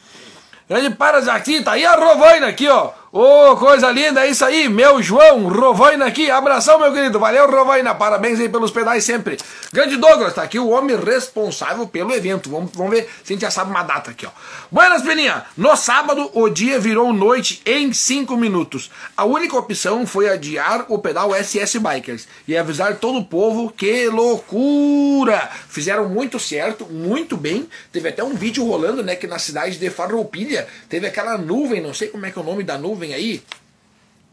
[0.68, 0.94] Grande
[1.30, 2.92] aqui, tá aí a Rovaina aqui, ó.
[3.12, 7.50] Ô, oh, coisa linda, é isso aí, meu João, Rovaina aqui, abração, meu querido, valeu,
[7.50, 9.36] Rovaina, parabéns aí pelos pedais sempre.
[9.72, 13.42] Grande Douglas, tá aqui o homem responsável pelo evento, vamos, vamos ver se a gente
[13.42, 14.30] já sabe uma data aqui, ó.
[14.70, 18.92] Buenas, Peninha, no sábado o dia virou noite em 5 minutos.
[19.16, 24.06] A única opção foi adiar o pedal SS Bikers e avisar todo o povo que
[24.06, 25.50] loucura.
[25.68, 29.90] Fizeram muito certo, muito bem, teve até um vídeo rolando, né, que na cidade de
[29.90, 33.14] Farroupilha teve aquela nuvem, não sei como é que é o nome da nuvem, nuvem
[33.14, 33.42] aí,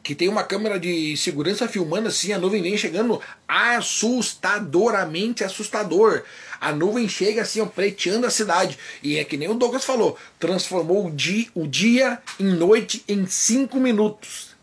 [0.04, 6.24] que tem uma câmera de segurança filmando assim, a nuvem vem chegando assustadoramente assustador.
[6.60, 8.78] A nuvem chega assim, ó, preteando a cidade.
[9.02, 13.26] E é que nem o Douglas falou, transformou o dia, o dia em noite em
[13.26, 14.56] cinco minutos.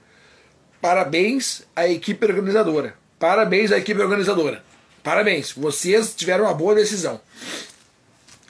[0.80, 2.94] Parabéns à equipe organizadora.
[3.18, 4.62] Parabéns à equipe organizadora.
[5.02, 7.20] Parabéns, vocês tiveram uma boa decisão.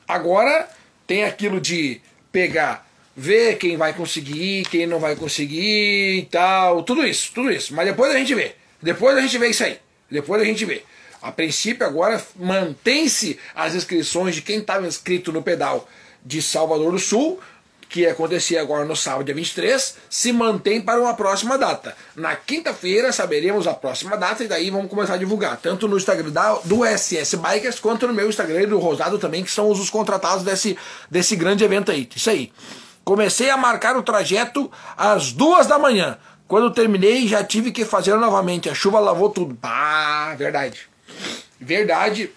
[0.07, 0.69] Agora
[1.07, 2.01] tem aquilo de
[2.33, 7.74] pegar ver quem vai conseguir, quem não vai conseguir e tal, tudo isso, tudo isso.
[7.74, 8.55] Mas depois a gente vê.
[8.83, 9.79] Depois a gente vê isso aí.
[10.11, 10.83] Depois a gente vê.
[11.22, 15.88] A princípio, agora mantém-se as inscrições de quem estava inscrito no pedal
[16.24, 17.40] de Salvador do Sul,
[17.88, 21.96] que ia acontecer agora no sábado, dia 23, se mantém para uma próxima data.
[22.16, 26.31] Na quinta-feira saberemos a próxima data e daí vamos começar a divulgar, tanto no Instagram
[26.31, 29.79] da, do SS Bikers quanto no meu Instagram e do Rosado também, que são os,
[29.79, 30.77] os contratados desse,
[31.11, 32.09] desse grande evento aí.
[32.14, 32.53] Isso aí.
[33.05, 36.19] Comecei a marcar o trajeto às duas da manhã.
[36.49, 38.69] Quando terminei, já tive que fazer novamente.
[38.69, 39.59] A chuva lavou tudo.
[39.62, 40.88] Ah, verdade.
[41.61, 42.31] Verdade.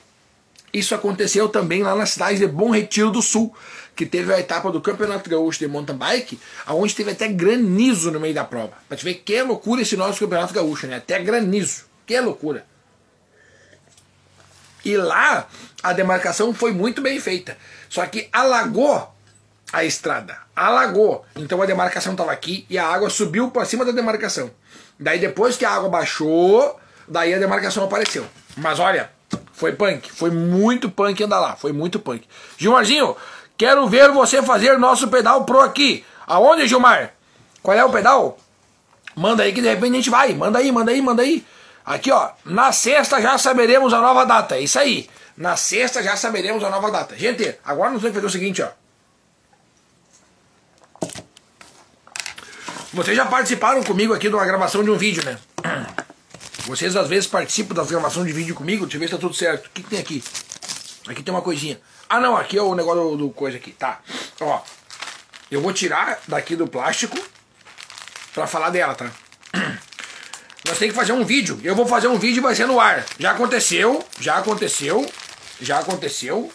[0.73, 3.55] Isso aconteceu também lá na cidade de Bom Retiro do Sul,
[3.95, 8.19] que teve a etapa do Campeonato Gaúcho de Mountain Bike, onde teve até granizo no
[8.19, 8.73] meio da prova.
[8.87, 10.97] Pra te ver que loucura esse nosso Campeonato Gaúcho, né?
[10.97, 11.85] Até granizo.
[12.05, 12.65] Que loucura.
[14.83, 15.47] E lá
[15.81, 17.57] a demarcação foi muito bem feita.
[17.89, 19.13] Só que alagou
[19.71, 20.46] a estrada.
[20.57, 21.23] Alagou.
[21.35, 24.49] Então a demarcação estava aqui e a água subiu para cima da demarcação.
[24.99, 28.25] Daí depois que a água baixou, daí a demarcação apareceu.
[28.55, 29.11] Mas olha,
[29.53, 30.11] foi punk.
[30.11, 31.55] Foi muito punk andar lá.
[31.55, 32.27] Foi muito punk.
[32.57, 33.15] Gilmarzinho,
[33.55, 36.03] quero ver você fazer nosso pedal pro aqui.
[36.25, 37.11] Aonde, Gilmar?
[37.61, 38.39] Qual é o pedal?
[39.15, 40.33] Manda aí que de repente a gente vai.
[40.33, 41.45] Manda aí, manda aí, manda aí.
[41.85, 42.31] Aqui, ó.
[42.43, 44.55] Na sexta já saberemos a nova data.
[44.55, 45.07] É isso aí.
[45.37, 47.15] Na sexta já saberemos a nova data.
[47.15, 48.69] Gente, agora nós vamos fazer o seguinte, ó.
[52.93, 55.37] Vocês já participaram comigo aqui de uma gravação de um vídeo, né?
[56.65, 59.33] Vocês às vezes participam das gravações de vídeo comigo, deixa eu ver se tá tudo
[59.33, 59.67] certo.
[59.67, 60.23] O que, que tem aqui?
[61.07, 61.79] Aqui tem uma coisinha.
[62.09, 63.99] Ah não, aqui é o negócio do, do coisa aqui, tá.
[64.39, 64.61] Ó.
[65.49, 67.17] Eu vou tirar daqui do plástico
[68.33, 69.09] pra falar dela, tá?
[70.65, 71.59] Nós temos que fazer um vídeo.
[71.63, 73.05] Eu vou fazer um vídeo e vai ser no ar.
[73.17, 75.09] Já aconteceu, já aconteceu,
[75.61, 76.51] já aconteceu.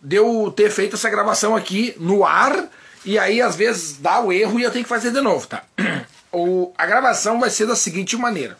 [0.00, 2.68] Deu ter feito essa gravação aqui no ar
[3.04, 5.64] e aí, às vezes, dá o erro e eu tenho que fazer de novo, tá?
[6.32, 8.56] O, a gravação vai ser da seguinte maneira.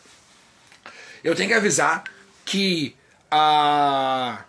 [1.23, 2.03] Eu tenho que avisar
[2.43, 2.93] que
[3.31, 4.43] a.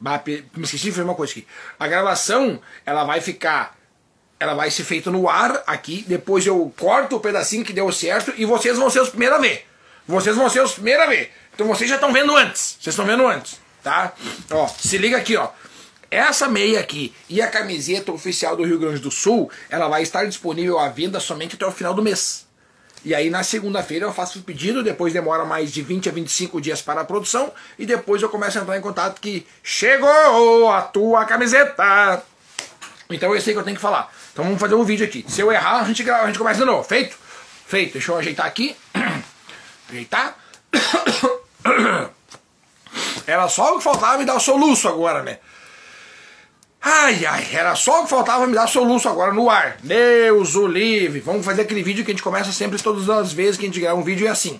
[0.00, 1.46] Me esqueci de fazer uma coisa aqui.
[1.78, 3.78] A gravação, ela vai ficar.
[4.40, 6.04] Ela vai ser feita no ar aqui.
[6.08, 9.40] Depois eu corto o pedacinho que deu certo e vocês vão ser os primeiros a
[9.40, 9.68] ver.
[10.04, 11.32] Vocês vão ser os primeiros a ver.
[11.54, 12.76] Então vocês já estão vendo antes.
[12.80, 14.12] Vocês estão vendo antes, tá?
[14.50, 15.50] Ó, se liga aqui, ó.
[16.10, 20.24] Essa meia aqui e a camiseta oficial do Rio Grande do Sul, ela vai estar
[20.24, 22.48] disponível à venda somente até o final do mês.
[23.04, 26.60] E aí na segunda-feira eu faço o pedido, depois demora mais de 20 a 25
[26.60, 30.82] dias para a produção e depois eu começo a entrar em contato que chegou a
[30.82, 32.22] tua camiseta.
[33.08, 34.12] Então eu sei que eu tenho que falar.
[34.32, 35.24] Então vamos fazer um vídeo aqui.
[35.28, 36.82] Se eu errar, a gente, grava, a gente começa de novo.
[36.82, 37.16] Feito?
[37.66, 37.92] Feito.
[37.92, 38.76] Deixa eu ajeitar aqui.
[39.88, 40.36] Ajeitar.
[43.26, 45.38] Era só o que faltava me dar o soluço agora, né?
[46.82, 49.76] Ai, ai, era só o que faltava me dar soluço agora no ar.
[49.82, 51.20] Deus o livre.
[51.20, 53.80] Vamos fazer aquele vídeo que a gente começa sempre todas as vezes que a gente
[53.80, 54.58] grava um vídeo é assim.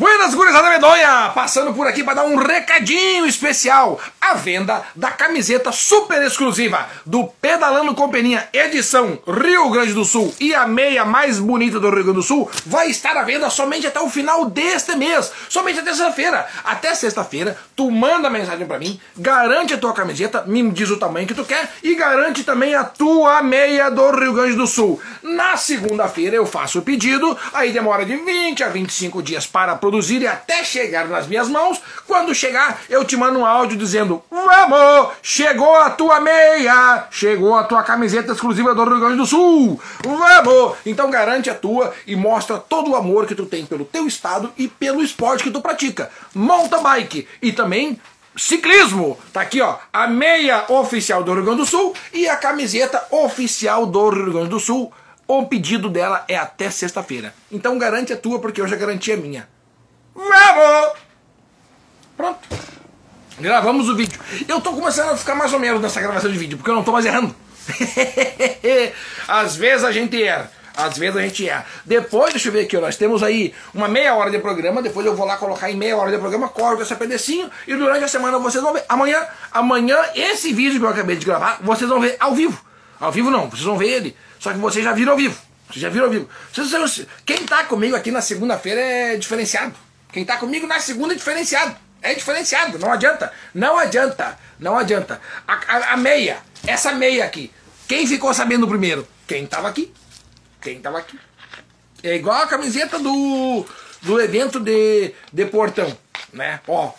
[0.00, 1.30] Buenas gurizada medonha!
[1.34, 4.00] Passando por aqui para dar um recadinho especial.
[4.18, 10.54] A venda da camiseta super exclusiva do Pedalando Companhia edição Rio Grande do Sul e
[10.54, 14.00] a meia mais bonita do Rio Grande do Sul vai estar à venda somente até
[14.00, 15.30] o final deste mês.
[15.50, 16.46] Somente até sexta-feira.
[16.64, 21.26] Até sexta-feira, tu manda mensagem para mim, garante a tua camiseta, me diz o tamanho
[21.26, 24.98] que tu quer e garante também a tua meia do Rio Grande do Sul.
[25.22, 29.89] Na segunda-feira eu faço o pedido, aí demora de 20 a 25 dias para produzir
[29.90, 31.80] produzir e até chegar nas minhas mãos.
[32.06, 35.14] Quando chegar, eu te mando um áudio dizendo: Vamos!
[35.20, 37.08] Chegou a tua meia!
[37.10, 39.80] Chegou a tua camiseta exclusiva do Rio Grande do Sul!
[40.04, 40.78] Vamos!
[40.86, 44.52] Então garante a tua e mostra todo o amor que tu tem pelo teu estado
[44.56, 46.08] e pelo esporte que tu pratica.
[46.34, 48.00] Mountain bike e também
[48.36, 49.18] ciclismo.
[49.32, 53.86] Tá aqui, ó, a meia oficial do Rio Grande do Sul e a camiseta oficial
[53.86, 54.92] do Rio Grande do Sul.
[55.26, 57.34] O pedido dela é até sexta-feira.
[57.50, 59.48] Então garante a tua porque eu já garanti a minha.
[60.28, 60.92] Vamos!
[62.16, 62.38] Pronto.
[63.38, 64.20] Gravamos o vídeo.
[64.46, 66.84] Eu tô começando a ficar mais ou menos nessa gravação de vídeo, porque eu não
[66.84, 67.34] tô mais errando.
[69.26, 70.50] Às vezes a gente erra.
[70.76, 71.66] Às vezes a gente erra.
[71.84, 74.82] Depois, deixa eu ver aqui, nós temos aí uma meia hora de programa.
[74.82, 78.04] Depois eu vou lá colocar em meia hora de programa, corto esse pedacinho e durante
[78.04, 78.84] a semana vocês vão ver.
[78.88, 82.62] Amanhã, amanhã, esse vídeo que eu acabei de gravar, vocês vão ver ao vivo.
[83.00, 84.16] Ao vivo não, vocês vão ver ele.
[84.38, 85.36] Só que vocês já viram ao vivo.
[85.68, 86.28] Vocês já viram ao vivo.
[87.24, 89.74] Quem tá comigo aqui na segunda-feira é diferenciado.
[90.12, 91.76] Quem tá comigo na segunda é diferenciado.
[92.02, 93.32] É diferenciado, não adianta.
[93.54, 95.20] Não adianta, não adianta.
[95.46, 97.52] A, a, a, meia, essa meia aqui.
[97.86, 99.06] Quem ficou sabendo primeiro?
[99.26, 99.92] Quem tava aqui.
[100.60, 101.18] Quem tava aqui.
[102.02, 103.66] É igual a camiseta do,
[104.02, 105.96] do evento de, de portão,
[106.32, 106.60] né?
[106.66, 106.92] Ó,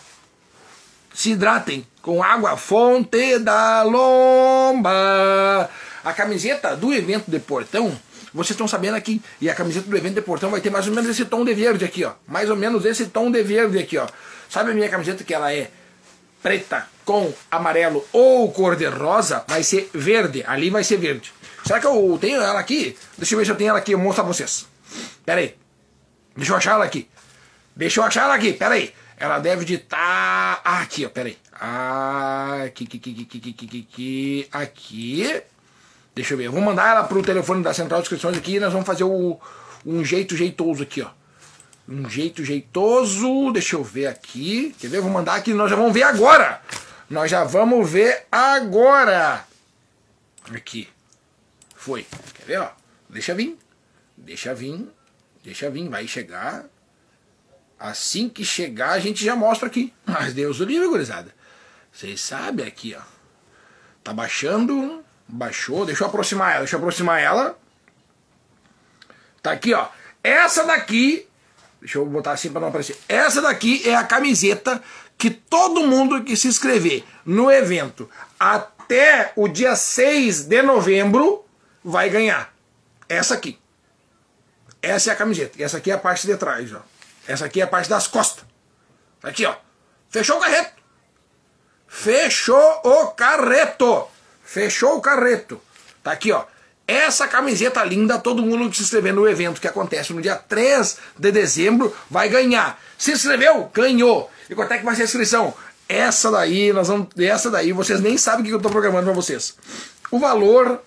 [1.12, 5.68] se hidratem com água fonte da lomba.
[6.04, 7.96] A camiseta do evento de portão
[8.34, 10.94] vocês estão sabendo aqui, e a camiseta do evento de portão vai ter mais ou
[10.94, 12.12] menos esse tom de verde aqui, ó.
[12.26, 14.06] Mais ou menos esse tom de verde aqui, ó.
[14.48, 15.70] Sabe a minha camiseta que ela é
[16.42, 19.44] preta com amarelo ou cor de rosa?
[19.48, 21.32] Vai ser verde, ali vai ser verde.
[21.64, 22.96] Será que eu tenho ela aqui?
[23.16, 24.66] Deixa eu ver se eu tenho ela aqui, eu mostro pra vocês.
[25.24, 25.54] Pera aí.
[26.36, 27.08] Deixa eu achar ela aqui.
[27.76, 28.92] Deixa eu achar ela aqui, pera aí.
[29.16, 30.56] Ela deve de estar.
[30.56, 30.60] Tá...
[30.64, 31.38] Ah, aqui, ó, pera aí.
[32.64, 34.48] Aqui, aqui, aqui, aqui, aqui, aqui, aqui.
[34.50, 35.42] Aqui.
[36.14, 36.44] Deixa eu ver.
[36.44, 39.04] Eu vou mandar ela pro telefone da central de inscrições aqui e nós vamos fazer
[39.04, 39.40] o,
[39.84, 41.10] um jeito jeitoso aqui, ó.
[41.88, 43.52] Um jeito jeitoso.
[43.52, 44.74] Deixa eu ver aqui.
[44.78, 45.00] Quer ver?
[45.00, 45.52] vou mandar aqui.
[45.54, 46.60] Nós já vamos ver agora.
[47.08, 49.44] Nós já vamos ver agora.
[50.54, 50.88] Aqui.
[51.74, 52.06] Foi.
[52.34, 52.70] Quer ver, ó?
[53.08, 53.58] Deixa vir.
[54.16, 54.88] Deixa vir.
[55.42, 55.88] Deixa vir.
[55.88, 56.66] Vai chegar.
[57.78, 59.92] Assim que chegar, a gente já mostra aqui.
[60.06, 61.34] Mas Deus o livre, gurizada.
[61.92, 63.02] Vocês sabem aqui, ó.
[64.04, 65.04] Tá baixando.
[65.32, 65.86] Baixou.
[65.86, 66.58] Deixa eu aproximar ela.
[66.60, 67.58] Deixa eu aproximar ela.
[69.42, 69.88] Tá aqui, ó.
[70.22, 71.26] Essa daqui.
[71.80, 72.98] Deixa eu botar assim para não aparecer.
[73.08, 74.82] Essa daqui é a camiseta
[75.16, 81.44] que todo mundo que se inscrever no evento até o dia 6 de novembro
[81.82, 82.54] vai ganhar.
[83.08, 83.58] Essa aqui.
[84.82, 85.58] Essa é a camiseta.
[85.58, 86.82] E essa aqui é a parte de trás, ó.
[87.26, 88.44] Essa aqui é a parte das costas.
[89.22, 89.54] Aqui, ó.
[90.10, 90.82] Fechou o carreto.
[91.88, 94.08] Fechou o carreto.
[94.44, 95.60] Fechou o carreto.
[96.02, 96.44] Tá aqui, ó.
[96.86, 100.98] Essa camiseta linda, todo mundo que se inscrever no evento que acontece no dia 3
[101.18, 102.80] de dezembro vai ganhar.
[102.98, 103.70] Se inscreveu?
[103.72, 104.30] Ganhou.
[104.50, 105.54] E quanto é que vai ser a inscrição?
[105.88, 107.08] Essa daí, nós vamos.
[107.18, 109.56] Essa daí, vocês nem sabem o que eu estou programando para vocês.
[110.10, 110.82] O valor.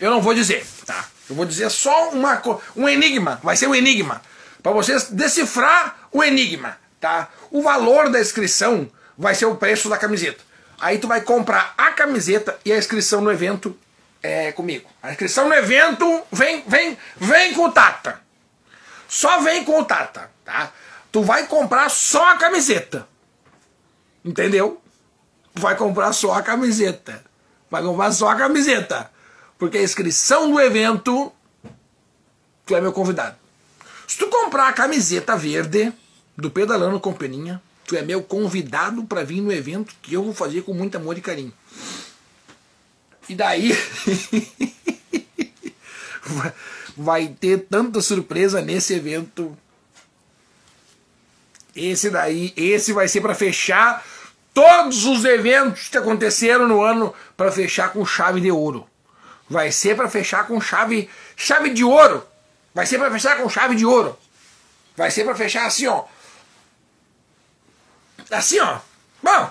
[0.00, 1.08] Eu não vou dizer, tá?
[1.28, 2.40] Eu vou dizer só uma,
[2.76, 3.40] um enigma.
[3.42, 4.20] Vai ser um enigma
[4.64, 7.28] para vocês decifrar o enigma, tá?
[7.50, 10.42] O valor da inscrição vai ser o preço da camiseta.
[10.80, 13.76] Aí tu vai comprar a camiseta e a inscrição no evento
[14.22, 14.88] é comigo.
[15.02, 18.20] A inscrição no evento vem, vem, vem com o Tata.
[19.08, 20.72] Só vem com o Tata, tá?
[21.12, 23.06] Tu vai comprar só a camiseta.
[24.24, 24.80] Entendeu?
[25.54, 27.24] Tu vai comprar só a camiseta.
[27.70, 29.10] Vai comprar só a camiseta.
[29.58, 31.32] Porque a inscrição do evento,
[32.66, 33.36] tu é meu convidado.
[34.08, 35.92] Se tu comprar a camiseta verde
[36.36, 40.34] do Pedalando com Peninha, tu é meu convidado para vir no evento que eu vou
[40.34, 41.52] fazer com muito amor e carinho.
[43.28, 43.72] E daí
[46.96, 49.56] vai ter tanta surpresa nesse evento.
[51.74, 54.04] Esse daí, esse vai ser para fechar
[54.52, 58.86] todos os eventos que aconteceram no ano para fechar com chave de ouro.
[59.48, 62.24] Vai ser para fechar com chave chave de ouro.
[62.72, 64.16] Vai ser para fechar com chave de ouro.
[64.96, 66.04] Vai ser para fechar assim, ó.
[68.34, 68.80] Assim, ó.
[69.22, 69.50] Bom,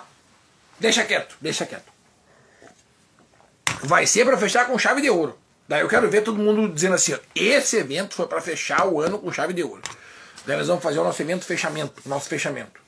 [0.79, 1.91] deixa quieto, deixa quieto.
[3.81, 5.37] Vai ser para fechar com chave de ouro.
[5.67, 9.01] Daí eu quero ver todo mundo dizendo assim, ó, esse evento foi para fechar o
[9.01, 9.81] ano com chave de ouro.
[10.45, 12.79] Daí nós vamos fazer o nosso evento fechamento, nosso fechamento.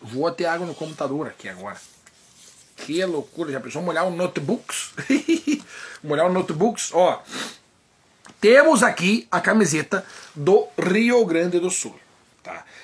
[0.00, 1.76] Vou ter água no computador aqui agora.
[2.76, 4.92] Que loucura, já pensou molhar o notebooks?
[6.04, 7.22] molhar o notebooks, ó.
[8.40, 11.98] Temos aqui a camiseta do Rio Grande do Sul.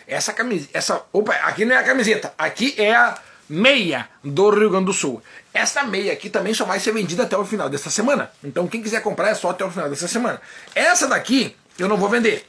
[0.08, 3.18] Essa camiseta, essa, opa, aqui não é a camiseta, aqui é a
[3.48, 5.22] meia do Rio Grande do Sul.
[5.52, 8.30] Essa meia aqui também só vai ser vendida até o final dessa semana.
[8.42, 10.40] Então quem quiser comprar é só até o final dessa semana.
[10.74, 12.46] Essa daqui eu não vou vender.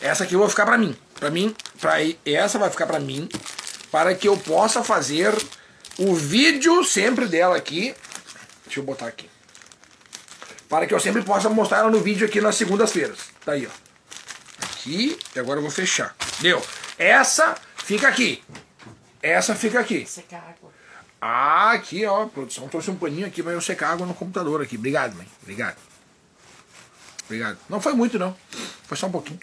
[0.00, 0.96] Essa aqui eu vou ficar para mim.
[1.20, 3.28] Para mim, para essa vai ficar para mim,
[3.92, 5.34] para que eu possa fazer
[5.98, 7.94] o vídeo sempre dela aqui.
[8.64, 9.28] Deixa eu botar aqui
[10.68, 13.18] para que eu sempre possa mostrar ela no vídeo aqui nas segundas-feiras.
[13.44, 13.87] Tá aí, ó.
[14.88, 16.16] Aqui, e agora eu vou fechar.
[16.40, 16.62] Deu.
[16.98, 18.42] Essa fica aqui.
[19.22, 20.06] Essa fica aqui.
[20.06, 20.72] Secar água.
[21.20, 22.22] Ah, aqui, ó.
[22.22, 24.76] A produção trouxe um paninho aqui para eu secar água no computador aqui.
[24.76, 25.28] Obrigado, mãe.
[25.42, 25.76] Obrigado.
[27.26, 27.58] Obrigado.
[27.68, 28.34] Não foi muito, não.
[28.84, 29.38] Foi só um pouquinho.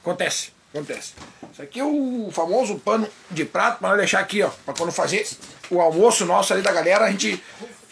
[0.00, 0.54] Acontece.
[0.72, 1.12] Acontece.
[1.52, 4.48] Isso aqui é o famoso pano de prato para deixar aqui, ó.
[4.64, 5.28] Para quando fazer
[5.68, 7.42] o almoço nosso ali da galera, a gente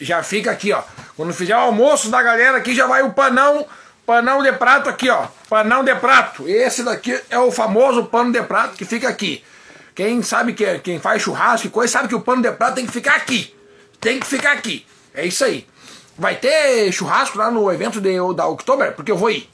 [0.01, 0.83] já fica aqui, ó.
[1.15, 3.67] Quando fizer o almoço da galera aqui, já vai o panão,
[4.07, 5.27] panão de prato aqui, ó.
[5.49, 6.49] Panão de prato.
[6.49, 9.45] Esse daqui é o famoso pano de prato que fica aqui.
[9.95, 12.87] Quem sabe que quem faz churrasco e coisa sabe que o pano de prato tem
[12.87, 13.55] que ficar aqui.
[14.01, 14.87] Tem que ficar aqui.
[15.15, 15.67] É isso aí.
[16.19, 19.49] Vai ter churrasco lá no evento de, da Oktober, porque eu vou ir.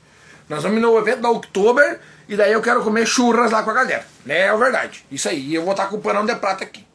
[0.49, 3.75] Nós vamos no evento da Oktober e daí eu quero comer churras lá com a
[3.75, 4.07] galera.
[4.25, 4.41] Né?
[4.47, 5.05] É verdade.
[5.11, 5.49] Isso aí.
[5.49, 6.87] E eu vou estar com o panão de prata aqui.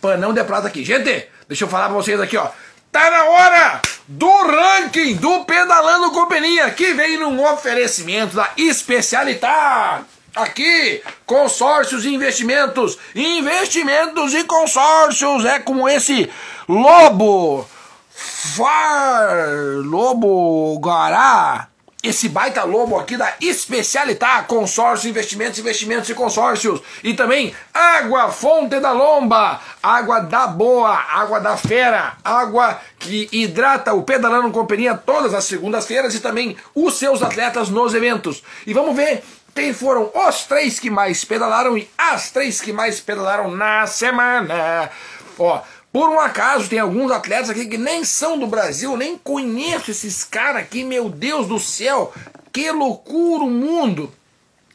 [0.00, 0.84] Panão de prata aqui.
[0.84, 2.50] Gente, Deixa eu falar pra vocês aqui, ó.
[2.96, 10.02] Tá na hora do ranking do Pedalando Companhia, que vem num oferecimento da Especialitar.
[10.34, 12.96] Aqui, consórcios e investimentos.
[13.14, 16.32] Investimentos e consórcios é como esse
[16.66, 17.68] lobo
[18.14, 19.36] Far
[19.84, 21.68] Lobo Guará
[22.06, 26.80] esse baita lobo aqui da Especialitá, consórcio, investimentos, investimentos e consórcios.
[27.02, 33.92] E também água fonte da lomba, água da boa, água da fera, água que hidrata
[33.92, 38.42] o Pedalando Companhia todas as segundas-feiras e também os seus atletas nos eventos.
[38.66, 39.22] E vamos ver
[39.54, 44.90] quem foram os três que mais pedalaram e as três que mais pedalaram na semana.
[45.38, 45.60] Ó,
[45.96, 50.24] por um acaso, tem alguns atletas aqui que nem são do Brasil, nem conheço esses
[50.24, 52.12] caras aqui, meu Deus do céu,
[52.52, 54.12] que loucura o mundo.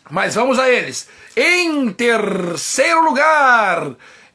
[0.10, 1.08] Mas vamos a eles.
[1.38, 3.92] Em terceiro lugar,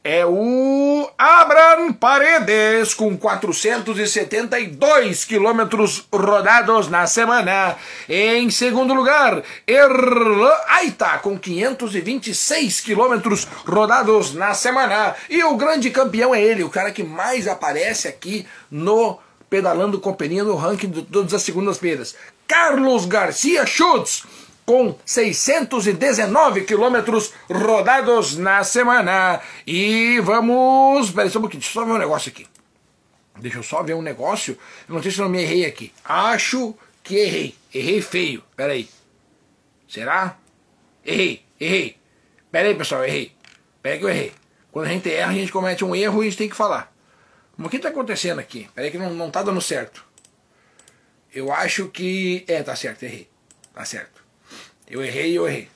[0.09, 7.75] é o Abram Paredes, com 472 quilômetros rodados na semana.
[8.07, 15.13] Em segundo lugar, Erlan Aita, com 526 quilômetros rodados na semana.
[15.29, 20.45] E o grande campeão é ele, o cara que mais aparece aqui no Pedalando Companhia
[20.45, 22.15] no ranking de todas as segundas-feiras.
[22.47, 24.23] Carlos Garcia Schutz
[24.67, 29.41] com 619 quilômetros rodados na semana.
[29.65, 31.09] E vamos.
[31.09, 32.45] Peraí só um pouquinho, deixa eu só ver um negócio aqui.
[33.39, 34.57] Deixa eu só ver um negócio.
[34.87, 35.93] Eu não sei se eu não me errei aqui.
[36.03, 37.55] Acho que errei.
[37.73, 38.43] Errei feio.
[38.57, 38.89] Peraí.
[39.87, 40.37] Será?
[41.05, 41.97] Errei, errei.
[42.51, 43.31] Peraí, pessoal, errei.
[43.81, 44.33] Peraí que eu errei.
[44.69, 46.93] Quando a gente erra, a gente comete um erro e a gente tem que falar.
[47.55, 48.69] Mas o que está acontecendo aqui?
[48.75, 50.03] Peraí que não, não tá dando certo.
[51.33, 52.43] Eu acho que.
[52.49, 53.29] É, tá certo, errei.
[53.73, 54.16] Tá certo.
[54.89, 55.69] Eu errei, eu errei.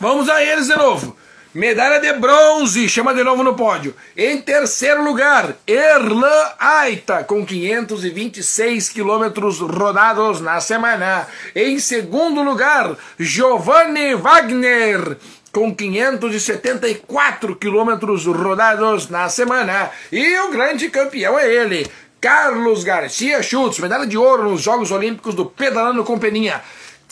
[0.00, 1.16] Vamos a eles de novo.
[1.54, 3.94] Medalha de bronze, chama de novo no pódio.
[4.16, 11.28] Em terceiro lugar, Erlan Aita, com 526 quilômetros rodados na semana.
[11.54, 15.18] Em segundo lugar, Giovanni Wagner,
[15.52, 19.90] com 574 quilômetros rodados na semana.
[20.10, 21.86] E o grande campeão é ele,
[22.18, 26.62] Carlos Garcia Schultz, medalha de ouro nos Jogos Olímpicos do Pedalando com Peninha.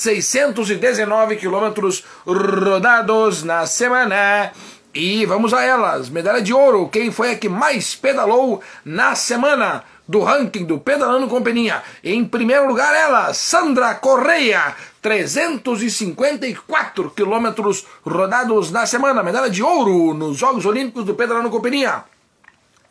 [0.00, 4.50] 619 quilômetros rodados na semana.
[4.94, 6.08] E vamos a elas.
[6.08, 6.88] Medalha de ouro.
[6.88, 9.84] Quem foi a que mais pedalou na semana?
[10.08, 11.84] do ranking do Pedalando com Peninha.
[12.02, 19.22] Em primeiro lugar, ela, Sandra Correia, 354 quilômetros rodados na semana.
[19.22, 22.02] Medalha de ouro nos Jogos Olímpicos do Pedalando com Peninha.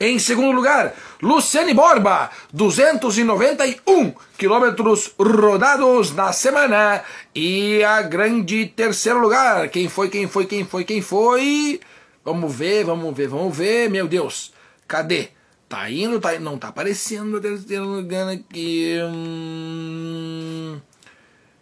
[0.02, 7.04] Em segundo lugar, Luciane Borba, 291 quilômetros rodados na semana.
[7.36, 11.82] E a grande terceiro lugar, quem foi, quem foi, quem foi, quem foi?
[12.24, 14.54] Vamos ver, vamos ver, vamos ver, meu Deus.
[14.88, 15.32] Cadê?
[15.68, 18.98] Tá indo, tá indo, não tá aparecendo o terceiro lugar aqui.
[19.04, 20.80] Hum...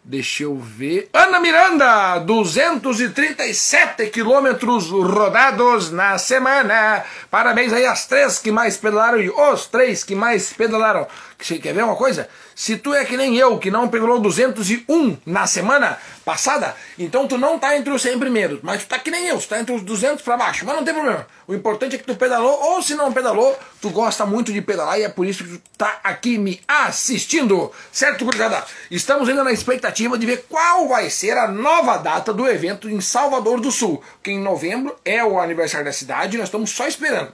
[0.10, 1.10] Deixa eu ver.
[1.12, 7.04] Ana Miranda, 237 quilômetros rodados na semana.
[7.30, 11.06] Parabéns aí às três que mais pedalaram e os três que mais pedalaram.
[11.40, 12.28] Você quer ver uma coisa?
[12.56, 17.38] Se tu é que nem eu, que não pedalou 201 na semana passada, então tu
[17.38, 18.60] não tá entre os 100 primeiros.
[18.64, 20.66] Mas tu tá que nem eu, tu tá entre os 200 para baixo.
[20.66, 21.28] Mas não tem problema.
[21.48, 25.00] O importante é que tu pedalou, ou se não pedalou, tu gosta muito de pedalar
[25.00, 27.72] e é por isso que tu tá aqui me assistindo.
[27.92, 28.66] Certo, gurizada?
[28.90, 33.00] Estamos ainda na expectativa de ver qual vai ser a nova data do evento em
[33.00, 34.02] Salvador do Sul.
[34.24, 37.32] Que em novembro é o aniversário da cidade nós estamos só esperando.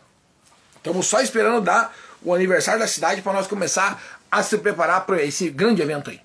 [0.77, 4.01] Estamos só esperando dar o aniversário da cidade para nós começar
[4.31, 6.19] a se preparar para esse grande evento aí.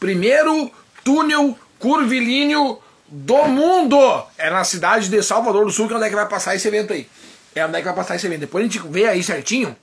[0.00, 0.70] Primeiro
[1.04, 6.08] túnel curvilíneo do mundo é na cidade de Salvador do Sul, que é onde é
[6.08, 7.08] que vai passar esse evento aí.
[7.54, 8.40] É onde é que vai passar esse evento.
[8.40, 9.76] Depois a gente vê aí certinho.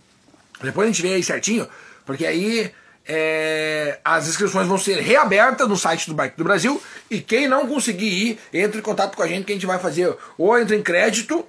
[0.61, 1.67] Depois a gente vê aí certinho,
[2.05, 2.71] porque aí
[3.07, 6.81] é, as inscrições vão ser reabertas no site do Bike do Brasil.
[7.09, 9.79] E quem não conseguir ir, entre em contato com a gente que a gente vai
[9.79, 11.45] fazer ou entra em crédito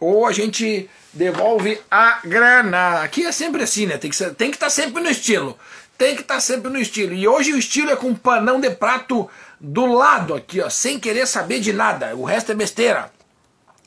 [0.00, 3.02] ou a gente devolve a grana.
[3.02, 3.98] Aqui é sempre assim, né?
[3.98, 5.58] Tem que estar tem que tá sempre no estilo.
[5.98, 7.12] Tem que estar tá sempre no estilo.
[7.12, 9.28] E hoje o estilo é com panão de prato
[9.60, 12.16] do lado aqui, ó, sem querer saber de nada.
[12.16, 13.12] O resto é besteira.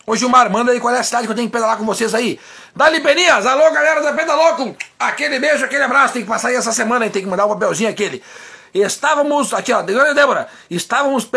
[0.06, 1.86] Hoje o Mar, manda aí qual é a cidade que eu tenho que pedalar com
[1.86, 2.38] vocês aí.
[2.76, 6.74] Dali Penias, alô galera da Pedaloco, aquele beijo, aquele abraço, tem que passar aí essa
[6.74, 8.22] semana, e tem que mandar o um papelzinho aquele.
[8.74, 11.30] Estávamos, aqui ó, Débora, estávamos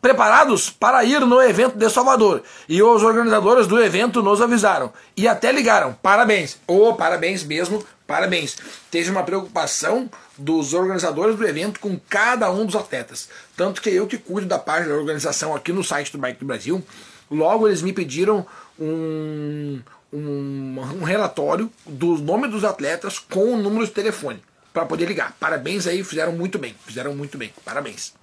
[0.00, 2.42] preparados para ir no evento de Salvador.
[2.68, 4.92] E os organizadores do evento nos avisaram.
[5.16, 5.94] E até ligaram.
[6.02, 6.58] Parabéns.
[6.66, 8.58] Oh, parabéns mesmo, parabéns.
[8.90, 13.30] Teve uma preocupação dos organizadores do evento com cada um dos atletas.
[13.56, 16.46] Tanto que eu que cuido da parte da organização aqui no site do Bike do
[16.46, 16.84] Brasil,
[17.30, 18.46] logo eles me pediram
[18.78, 19.80] um,
[20.12, 24.42] um, um relatório do nome dos atletas com o número de telefone
[24.72, 25.36] para poder ligar.
[25.38, 26.74] Parabéns aí, fizeram muito bem.
[26.86, 27.52] Fizeram muito bem.
[27.64, 28.14] Parabéns.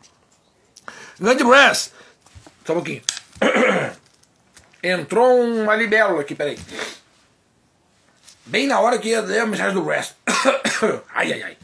[1.19, 1.91] Grande Brass.
[2.65, 3.01] Só um pouquinho.
[4.81, 6.57] Entrou uma libélula aqui, peraí.
[8.45, 10.15] Bem na hora que ia ler a mensagem do Brass.
[11.13, 11.57] ai, ai, ai.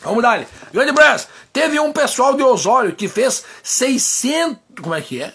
[0.00, 0.44] Vamos dar.
[0.72, 4.58] Grande Brass, teve um pessoal de Osório que fez 600.
[4.82, 5.32] Como é que é?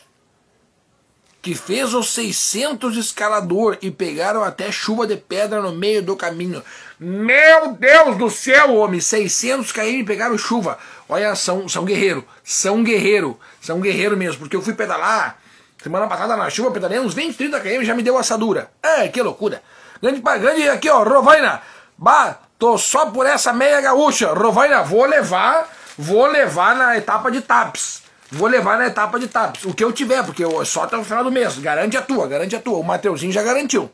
[1.50, 6.64] Que fez os 600 escalador e pegaram até chuva de pedra no meio do caminho.
[7.00, 9.02] Meu Deus do céu, homem!
[9.02, 10.78] 600 km e pegaram chuva.
[11.10, 12.24] Olha, são, são guerreiro.
[12.44, 13.36] São guerreiro.
[13.60, 14.42] São guerreiro mesmo.
[14.42, 15.40] Porque eu fui pedalar
[15.82, 18.70] semana passada na chuva, pedalei uns 20, 30 km já me deu assadura.
[18.84, 19.64] É, que loucura.
[20.00, 21.64] Grande, grande aqui, ó, Rovaina.
[21.98, 24.34] Bah, tô só por essa meia gaúcha.
[24.36, 28.04] Rovaina, vou levar, vou levar na etapa de TAPS.
[28.32, 29.66] Vou levar na etapa de TAPS.
[29.66, 31.58] O que eu tiver, porque eu, só até o final do mês.
[31.58, 32.78] Garante a tua, garante a tua.
[32.78, 33.90] O Mateuzinho já garantiu.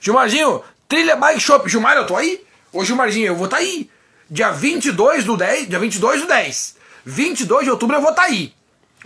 [0.00, 1.68] Gilmarzinho, Trilha Bike Shop.
[1.68, 2.44] Gilmar, eu tô aí?
[2.72, 3.88] Ô Gilmarzinho, eu vou tá aí.
[4.28, 6.76] Dia 22 do 10, dia 22 do 10.
[7.04, 8.52] 22 de outubro eu vou tá aí.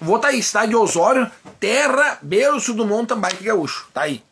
[0.01, 3.89] Vou tá aí, de Osório, terra, berço do mountain bike gaúcho.
[3.93, 4.23] Tá aí.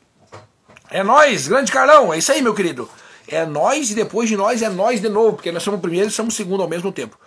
[0.90, 2.14] É nós, grande Carlão.
[2.14, 2.88] É isso aí, meu querido.
[3.28, 6.08] É nós e depois de nós é nós de novo, porque nós somos o primeiro
[6.08, 7.18] e somos o segundo ao mesmo tempo.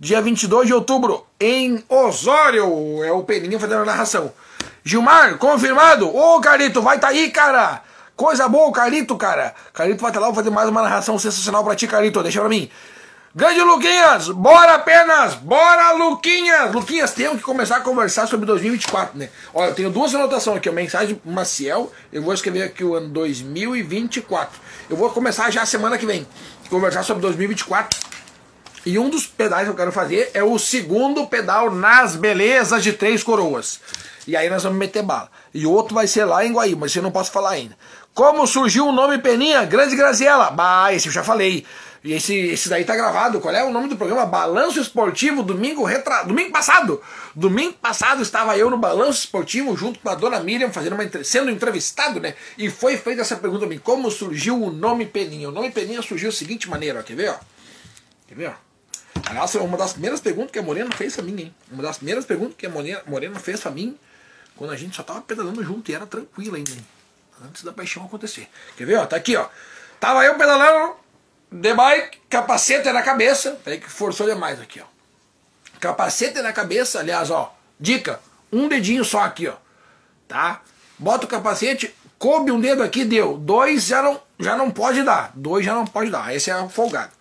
[0.00, 3.02] Dia 22 de outubro, em Osório.
[3.02, 4.32] É o Peninha fazendo a narração.
[4.84, 6.08] Gilmar, confirmado?
[6.14, 7.82] Ô, Carlito, vai tá aí, cara.
[8.14, 9.52] Coisa boa, Carlito, cara.
[9.74, 12.22] Carlito vai estar lá, vou fazer mais uma narração sensacional pra ti, Carlito.
[12.22, 12.70] Deixa pra mim.
[13.34, 16.72] Grande Luquinhas, bora apenas, bora Luquinhas!
[16.72, 19.28] Luquinhas, temos que começar a conversar sobre 2024, né?
[19.52, 23.08] Olha, eu tenho duas anotações aqui, a mensagem Maciel, eu vou escrever aqui o ano
[23.10, 24.58] 2024.
[24.88, 26.26] Eu vou começar já semana que vem,
[26.70, 28.17] conversar sobre 2024.
[28.86, 32.92] E um dos pedais que eu quero fazer é o segundo pedal nas belezas de
[32.92, 33.80] Três Coroas.
[34.26, 35.30] E aí nós vamos meter bala.
[35.54, 37.76] E outro vai ser lá em Guaíba, mas eu não posso falar ainda.
[38.14, 39.64] Como surgiu o nome Peninha?
[39.64, 40.50] Grande Graziela.
[40.50, 41.64] Bah, esse eu já falei.
[42.02, 43.40] E esse, esse daí tá gravado.
[43.40, 44.26] Qual é o nome do programa?
[44.26, 46.22] Balanço Esportivo, domingo retra...
[46.24, 47.00] domingo passado.
[47.34, 51.50] Domingo passado estava eu no Balanço Esportivo junto com a dona Miriam fazendo uma sendo
[51.50, 52.34] entrevistado, né?
[52.56, 55.48] E foi feita essa pergunta a mim, como surgiu o nome Peninha?
[55.48, 57.36] O nome Peninha surgiu da seguinte maneira, ó, quer ver, ó?
[58.28, 58.67] Quer ver, ó?
[59.28, 61.54] Aliás, uma das primeiras perguntas que a Morena fez pra mim, hein?
[61.70, 63.98] Uma das primeiras perguntas que a Morena, Morena fez pra mim
[64.56, 66.86] quando a gente só tava pedalando junto e era tranquilo ainda, hein?
[67.44, 68.48] Antes da paixão acontecer.
[68.76, 69.06] Quer ver, ó?
[69.06, 69.48] Tá aqui, ó.
[70.00, 70.94] Tava eu pedalando
[71.52, 73.58] de bike, capacete na cabeça.
[73.62, 74.84] Peraí que forçou demais aqui, ó.
[75.78, 77.54] Capacete na cabeça, aliás, ó.
[77.78, 78.20] Dica,
[78.50, 79.54] um dedinho só aqui, ó.
[80.26, 80.62] Tá?
[80.98, 83.36] Bota o capacete, coube um dedo aqui, deu.
[83.36, 85.32] Dois já não, já não pode dar.
[85.34, 86.34] Dois já não pode dar.
[86.34, 87.12] Esse é folgado.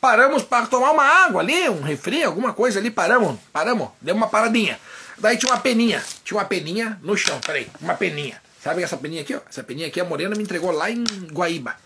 [0.00, 2.90] Paramos para tomar uma água ali, um refri, alguma coisa ali.
[2.90, 4.78] Paramos, paramos, deu uma paradinha.
[5.18, 8.40] Daí tinha uma peninha, tinha uma peninha no chão, peraí, uma peninha.
[8.62, 9.40] Sabe essa peninha aqui, ó?
[9.48, 11.76] Essa peninha aqui a Morena me entregou lá em Guaíba.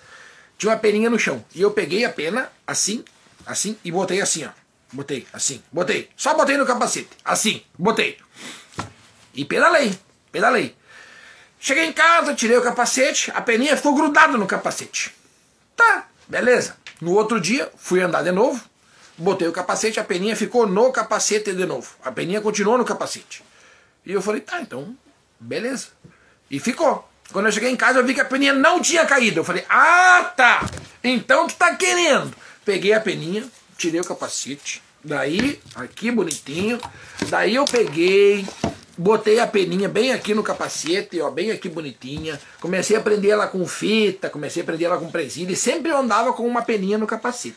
[0.59, 1.45] Tinha uma peninha no chão.
[1.55, 3.05] E eu peguei a pena, assim,
[3.47, 4.51] assim, e botei assim, ó.
[4.93, 6.11] Botei, assim, botei.
[6.17, 7.09] Só botei no capacete.
[7.25, 8.19] Assim, botei.
[9.35, 9.99] E pedalei,
[10.31, 10.77] pedalei.
[11.59, 15.15] Cheguei em casa, tirei o capacete, a peninha ficou grudada no capacete.
[15.77, 16.77] Tá, beleza.
[17.03, 18.63] No outro dia, fui andar de novo,
[19.19, 21.97] botei o capacete, a peninha ficou no capacete de novo.
[22.05, 23.43] A peninha continuou no capacete.
[24.07, 24.97] E eu falei, tá, então,
[25.41, 25.89] beleza.
[26.49, 27.11] E ficou.
[27.33, 29.41] Quando eu cheguei em casa, eu vi que a peninha não tinha caído.
[29.41, 30.65] Eu falei, ah, tá.
[31.03, 32.33] Então tu tá querendo.
[32.65, 33.45] Peguei a peninha,
[33.77, 34.81] tirei o capacete.
[35.03, 36.81] Daí, aqui bonitinho.
[37.29, 38.47] Daí eu peguei,
[39.03, 42.41] botei a peninha bem aqui no capacete, ó, bem aqui bonitinha.
[42.61, 45.53] Comecei a prender ela com fita, comecei a prender ela com presilha.
[45.53, 47.57] E sempre eu andava com uma peninha no capacete.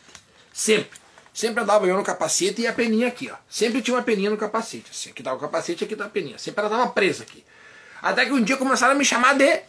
[0.51, 0.99] Sempre.
[1.33, 3.35] Sempre andava eu no capacete e a peninha aqui, ó.
[3.49, 4.89] Sempre tinha uma peninha no capacete.
[4.89, 6.37] Assim, aqui tá o capacete, aqui tá a peninha.
[6.39, 7.43] Sempre ela tava presa aqui.
[8.01, 9.61] Até que um dia começaram a me chamar de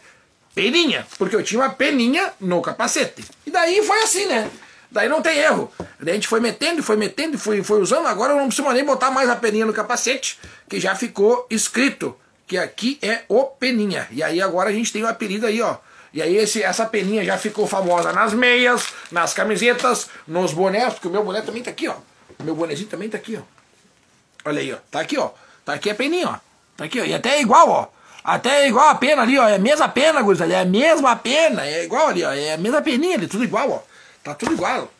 [0.55, 3.23] peninha, porque eu tinha uma peninha no capacete.
[3.45, 4.49] E daí foi assim, né?
[4.91, 5.71] Daí não tem erro.
[5.99, 8.07] Daí a gente foi metendo, foi metendo, foi, foi usando.
[8.07, 12.15] Agora eu não preciso nem botar mais a peninha no capacete, que já ficou escrito
[12.47, 14.07] que aqui é o peninha.
[14.09, 15.75] E aí agora a gente tem o apelido aí, ó.
[16.13, 21.07] E aí esse, essa peninha já ficou famosa nas meias, nas camisetas, nos bonés, porque
[21.07, 21.95] o meu boné também tá aqui, ó.
[22.43, 24.49] Meu bonezinho também tá aqui, ó.
[24.49, 24.77] Olha aí, ó.
[24.89, 25.31] Tá aqui, ó.
[25.65, 26.35] Tá aqui a peninha, ó.
[26.77, 27.03] Tá aqui, ó.
[27.03, 27.87] E até é igual, ó.
[28.23, 29.47] Até é igual a pena ali, ó.
[29.47, 30.53] É a mesma pena, gurizada.
[30.53, 31.65] É a mesma pena.
[31.65, 32.31] É igual ali, ó.
[32.31, 33.81] É a mesma peninha ali, tudo igual, ó.
[34.27, 34.91] Tá tudo igual.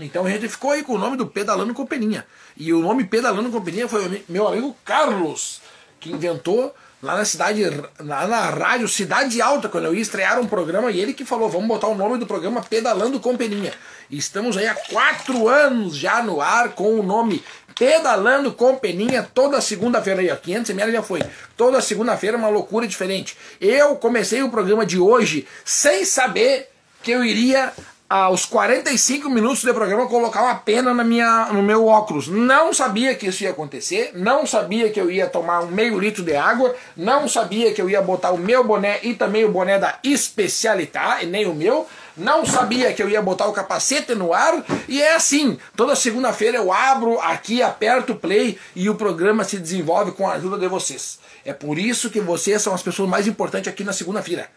[0.00, 2.26] Então a gente ficou aí com o nome do Pedalando com Peninha.
[2.56, 5.60] E o nome Pedalando com Peninha foi meu amigo Carlos,
[6.00, 7.62] que inventou lá na cidade,
[8.00, 11.48] lá na rádio Cidade Alta, quando eu ia estrear um programa, e ele que falou,
[11.48, 13.72] vamos botar o nome do programa Pedalando com Peninha.
[14.10, 17.44] Estamos aí há quatro anos já no ar com o nome
[17.78, 20.36] pedalando com peninha toda segunda-feira aí, ó.
[20.36, 21.22] 500 ml já foi.
[21.56, 23.36] Toda segunda-feira uma loucura diferente.
[23.60, 26.68] Eu comecei o programa de hoje sem saber
[27.02, 27.72] que eu iria
[28.12, 32.28] aos 45 minutos do programa, colocar uma pena na minha, no meu óculos.
[32.28, 36.22] Não sabia que isso ia acontecer, não sabia que eu ia tomar um meio litro
[36.22, 39.78] de água, não sabia que eu ia botar o meu boné e também o boné
[39.78, 44.34] da Especialità, e nem o meu, não sabia que eu ia botar o capacete no
[44.34, 49.42] ar, e é assim, toda segunda-feira eu abro aqui, aperto o play e o programa
[49.42, 51.18] se desenvolve com a ajuda de vocês.
[51.46, 54.50] É por isso que vocês são as pessoas mais importantes aqui na segunda-feira.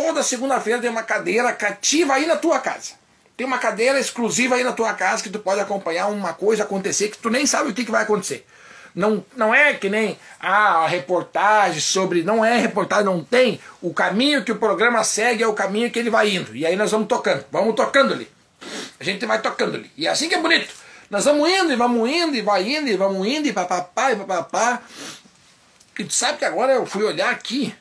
[0.00, 2.92] Toda segunda-feira tem uma cadeira cativa aí na tua casa.
[3.36, 7.08] Tem uma cadeira exclusiva aí na tua casa que tu pode acompanhar uma coisa acontecer
[7.08, 8.46] que tu nem sabe o que, que vai acontecer.
[8.94, 12.22] Não, não é que nem ah, a reportagem sobre.
[12.22, 13.60] Não é reportagem, não tem.
[13.82, 16.54] O caminho que o programa segue é o caminho que ele vai indo.
[16.54, 17.44] E aí nós vamos tocando.
[17.50, 18.30] Vamos tocando ali.
[19.00, 19.90] A gente vai tocando ali.
[19.96, 20.72] E é assim que é bonito.
[21.10, 24.16] Nós vamos indo e vamos indo e vai indo e vamos indo e papapá e
[24.16, 24.80] papapá.
[25.98, 27.74] E tu sabe que agora eu fui olhar aqui.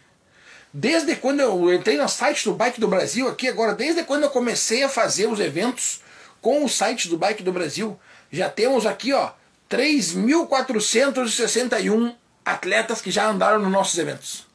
[0.80, 4.30] Desde quando eu entrei no site do Bike do Brasil aqui agora, desde quando eu
[4.30, 6.02] comecei a fazer os eventos
[6.40, 8.00] com o site do Bike do Brasil,
[8.32, 9.32] já temos aqui, ó,
[9.72, 12.14] 3.461
[12.46, 14.46] atletas que já andaram nos nossos eventos.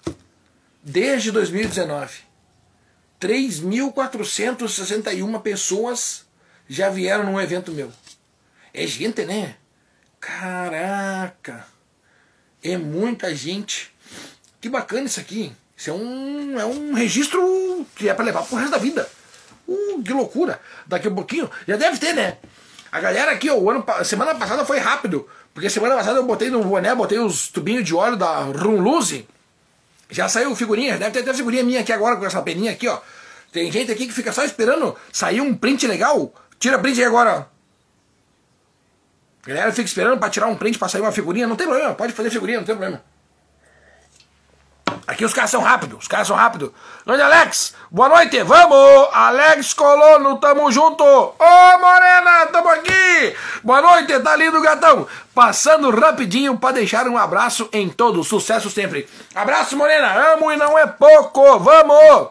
[0.81, 2.19] Desde 2019.
[3.21, 6.25] 3.461 pessoas
[6.69, 7.93] já vieram num evento meu.
[8.73, 9.57] É gente, né?
[10.21, 11.67] Caraca!
[12.63, 13.93] É muita gente.
[14.61, 15.53] Que bacana isso aqui.
[15.83, 19.09] Isso é um, é um registro que é para levar pro resto da vida.
[19.67, 20.61] Uh, que loucura.
[20.87, 22.39] Daqui a um pouquinho, já deve ter, né?
[22.93, 25.29] A galera aqui, o ano, semana passada foi rápido.
[25.53, 29.27] Porque semana passada eu botei no boné, botei os tubinhos de óleo da Runluze.
[30.09, 33.01] Já saiu figurinha, deve ter até figurinha minha aqui agora com essa peninha aqui, ó.
[33.51, 36.33] Tem gente aqui que fica só esperando sair um print legal.
[36.61, 37.49] Tira print aí agora.
[39.43, 41.49] A galera fica esperando pra tirar um print pra sair uma figurinha.
[41.49, 43.03] Não tem problema, pode fazer figurinha, não tem problema.
[45.13, 46.71] Aqui os caras são rápidos, os caras são rápidos.
[47.05, 49.11] Grande Alex, boa noite, vamos!
[49.13, 51.05] Alex Colono, tamo junto!
[51.05, 53.37] Ô Morena, tamo aqui!
[53.63, 55.07] Boa noite, tá lindo gatão!
[55.35, 59.07] Passando rapidinho para deixar um abraço em todos, sucesso sempre.
[59.35, 62.31] Abraço Morena, amo e não é pouco, vamos!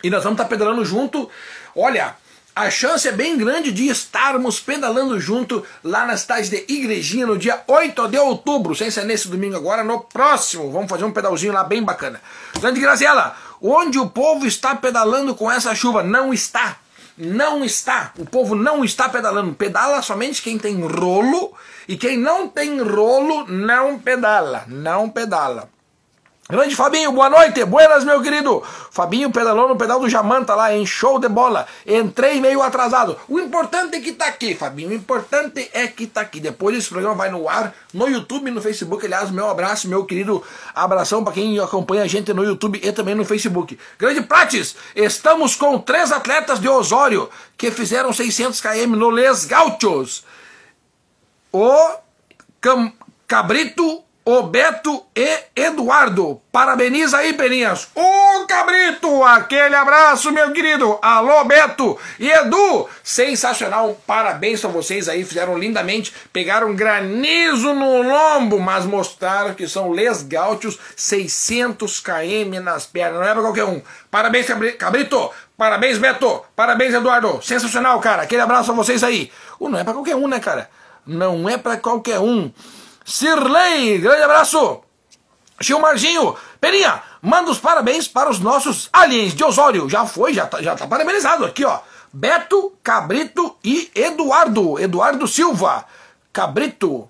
[0.00, 1.28] E nós vamos estar tá pedalando junto.
[1.74, 2.14] Olha,
[2.56, 7.36] a chance é bem grande de estarmos pedalando junto lá na cidade de Igrejinha no
[7.36, 10.72] dia 8 de outubro, sem ser nesse domingo agora, no próximo.
[10.72, 12.18] Vamos fazer um pedalzinho lá bem bacana.
[12.58, 16.02] Grande Graziela, onde o povo está pedalando com essa chuva?
[16.02, 16.78] Não está.
[17.18, 18.14] Não está.
[18.18, 19.52] O povo não está pedalando.
[19.52, 21.52] Pedala somente quem tem rolo
[21.86, 24.64] e quem não tem rolo não pedala.
[24.66, 25.68] Não pedala.
[26.48, 28.62] Grande Fabinho, boa noite, buenas meu querido.
[28.92, 31.66] Fabinho pedalou no pedal do Jamanta lá em show de bola.
[31.84, 33.18] Entrei meio atrasado.
[33.28, 34.90] O importante é que tá aqui, Fabinho.
[34.90, 36.38] O importante é que tá aqui.
[36.38, 39.04] Depois esse programa vai no ar no YouTube e no Facebook.
[39.04, 40.40] Aliás, meu abraço, meu querido
[40.72, 43.76] abração para quem acompanha a gente no YouTube e também no Facebook.
[43.98, 47.28] Grande Prates, estamos com três atletas de Osório
[47.58, 50.22] que fizeram 600 km no Les Gauchos.
[51.52, 51.96] O
[52.60, 52.92] Cam
[53.26, 56.42] Cabrito o Beto e Eduardo.
[56.50, 57.86] Parabeniza aí, Peninhas.
[57.94, 60.98] Ô, Cabrito, aquele abraço, meu querido.
[61.00, 62.88] Alô, Beto e Edu.
[63.04, 66.12] Sensacional, parabéns pra vocês aí, fizeram lindamente.
[66.32, 73.20] Pegaram granizo no lombo, mas mostraram que são les gaúchos 600 km nas pernas.
[73.20, 73.80] Não é pra qualquer um.
[74.10, 75.30] Parabéns, Cabrito.
[75.56, 76.42] Parabéns, Beto.
[76.56, 77.40] Parabéns, Eduardo.
[77.40, 78.22] Sensacional, cara.
[78.22, 79.30] Aquele abraço a vocês aí.
[79.60, 80.68] Não é pra qualquer um, né, cara?
[81.06, 82.50] Não é pra qualquer um.
[83.06, 84.82] Sirley, grande abraço.
[85.60, 89.88] Gilmarzinho, Peninha, manda os parabéns para os nossos aliens de Osório.
[89.88, 91.78] Já foi, já tá, já tá parabenizado aqui, ó.
[92.12, 94.78] Beto, Cabrito e Eduardo.
[94.80, 95.84] Eduardo Silva.
[96.32, 97.08] Cabrito.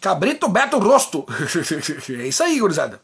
[0.00, 1.26] Cabrito Beto Rosto.
[2.18, 3.00] é isso aí, gurizada.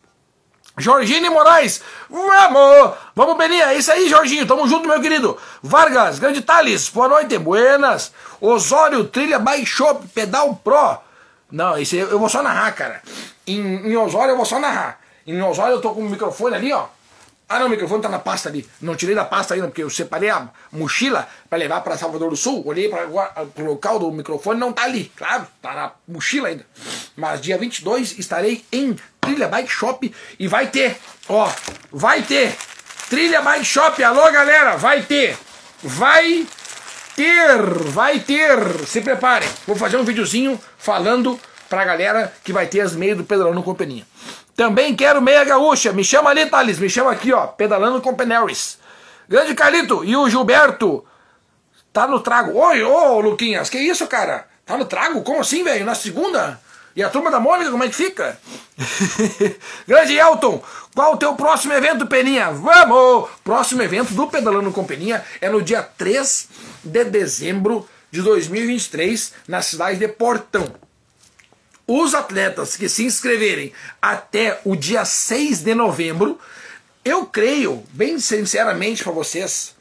[0.79, 2.95] Jorginho Moraes, vamos!
[3.15, 5.37] Vamos, Beninha, é isso aí, Jorginho, tamo junto, meu querido.
[5.63, 8.13] Vargas, Grande Thales, boa noite, buenas.
[8.41, 11.10] Osório, Trilha Baixou, Pedal Pro.
[11.51, 13.03] Não, esse eu, vou só narrar, cara.
[13.47, 15.01] Em, em Osório eu vou só narrar.
[15.27, 16.87] Em Osório eu tô com o microfone ali, ó.
[17.53, 18.65] Ah, não, o microfone tá na pasta ali.
[18.81, 22.37] Não tirei da pasta ainda, porque eu separei a mochila para levar para Salvador do
[22.37, 22.63] Sul.
[22.65, 25.11] Olhei para o local do microfone, não tá ali.
[25.17, 26.65] Claro, tá na mochila ainda.
[27.17, 30.97] Mas dia 22 estarei em Trilha Bike Shop e vai ter,
[31.29, 31.53] ó,
[31.91, 32.57] vai ter.
[33.09, 35.37] Trilha Bike Shop, alô galera, vai ter.
[35.83, 36.47] Vai
[37.21, 38.87] ter, vai ter.
[38.87, 39.49] Se preparem.
[39.67, 43.75] Vou fazer um videozinho falando pra galera que vai ter as meias do Pedalando com
[43.75, 44.07] Peninha.
[44.57, 45.93] Também quero meia gaúcha.
[45.93, 46.79] Me chama ali, Thales.
[46.79, 47.47] Me chama aqui, ó.
[47.47, 48.79] Pedalando com Peneris.
[49.29, 50.03] Grande Carlito.
[50.03, 51.05] E o Gilberto.
[51.93, 52.59] Tá no trago.
[52.59, 53.69] Oi, ô, Luquinhas.
[53.69, 54.47] Que isso, cara?
[54.65, 55.21] Tá no trago?
[55.23, 55.85] Como assim, velho?
[55.85, 56.59] Na segunda?
[56.97, 58.39] E a turma da Mônica, como é que fica?
[59.87, 60.63] Grande Elton,
[60.95, 62.51] qual o teu próximo evento, Peninha?
[62.51, 63.29] Vamos!
[63.45, 66.49] Próximo evento do Pedalando com Peninha é no dia 3
[66.83, 70.73] de dezembro de 2023, na cidade de Portão.
[71.87, 76.39] Os atletas que se inscreverem até o dia 6 de novembro,
[77.05, 79.75] eu creio, bem sinceramente para vocês,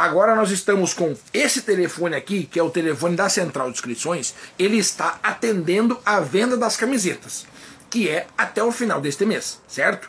[0.00, 4.32] Agora nós estamos com esse telefone aqui, que é o telefone da central de inscrições,
[4.58, 7.44] ele está atendendo a venda das camisetas,
[7.90, 10.08] que é até o final deste mês, certo?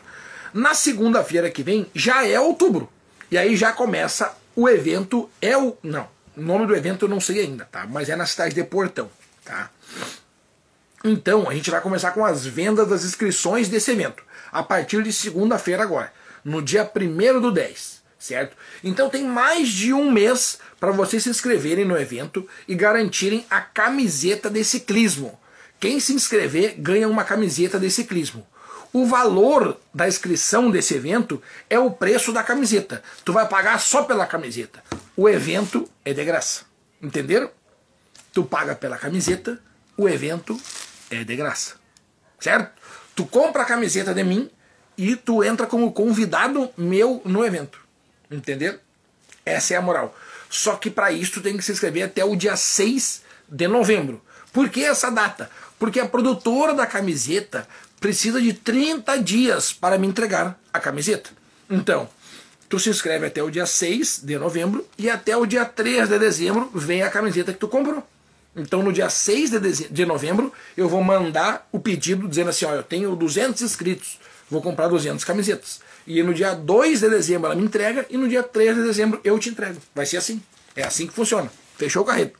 [0.54, 2.88] Na segunda-feira que vem já é outubro.
[3.30, 5.76] E aí já começa o evento, é o.
[5.82, 7.86] Não, o nome do evento eu não sei ainda, tá?
[7.86, 9.10] Mas é na cidade de Portão,
[9.44, 9.70] tá?
[11.04, 14.22] Então, a gente vai começar com as vendas das inscrições desse evento,
[14.52, 16.12] a partir de segunda-feira agora,
[16.44, 18.56] no dia 1 do 10 certo?
[18.84, 23.60] Então tem mais de um mês para vocês se inscreverem no evento e garantirem a
[23.60, 25.38] camiseta de ciclismo.
[25.80, 28.46] Quem se inscrever ganha uma camiseta de ciclismo.
[28.92, 33.02] O valor da inscrição desse evento é o preço da camiseta.
[33.24, 34.84] Tu vai pagar só pela camiseta.
[35.16, 36.64] O evento é de graça.
[37.00, 37.50] Entenderam?
[38.32, 39.60] Tu paga pela camiseta,
[39.96, 40.58] o evento
[41.10, 41.74] é de graça.
[42.40, 42.72] Certo?
[43.14, 44.50] Tu compra a camiseta de mim
[44.96, 47.78] e tu entra como convidado meu no evento.
[48.30, 48.78] Entendeu?
[49.44, 50.16] Essa é a moral.
[50.48, 54.22] Só que para isso tem que se inscrever até o dia 6 de novembro.
[54.52, 55.50] Por que essa data?
[55.78, 57.68] Porque a produtora da camiseta
[58.00, 61.30] precisa de 30 dias para me entregar a camiseta.
[61.68, 62.08] Então,
[62.72, 66.18] tu se inscreve até o dia 6 de novembro e até o dia 3 de
[66.18, 68.02] dezembro vem a camiseta que tu comprou.
[68.56, 72.72] Então, no dia 6 de, de novembro, eu vou mandar o pedido dizendo assim: ó,
[72.72, 74.18] eu tenho 200 inscritos,
[74.50, 75.82] vou comprar 200 camisetas.
[76.06, 79.20] E no dia 2 de dezembro ela me entrega e no dia 3 de dezembro
[79.22, 79.78] eu te entrego.
[79.94, 80.42] Vai ser assim.
[80.74, 81.52] É assim que funciona.
[81.76, 82.38] Fechou o carreto.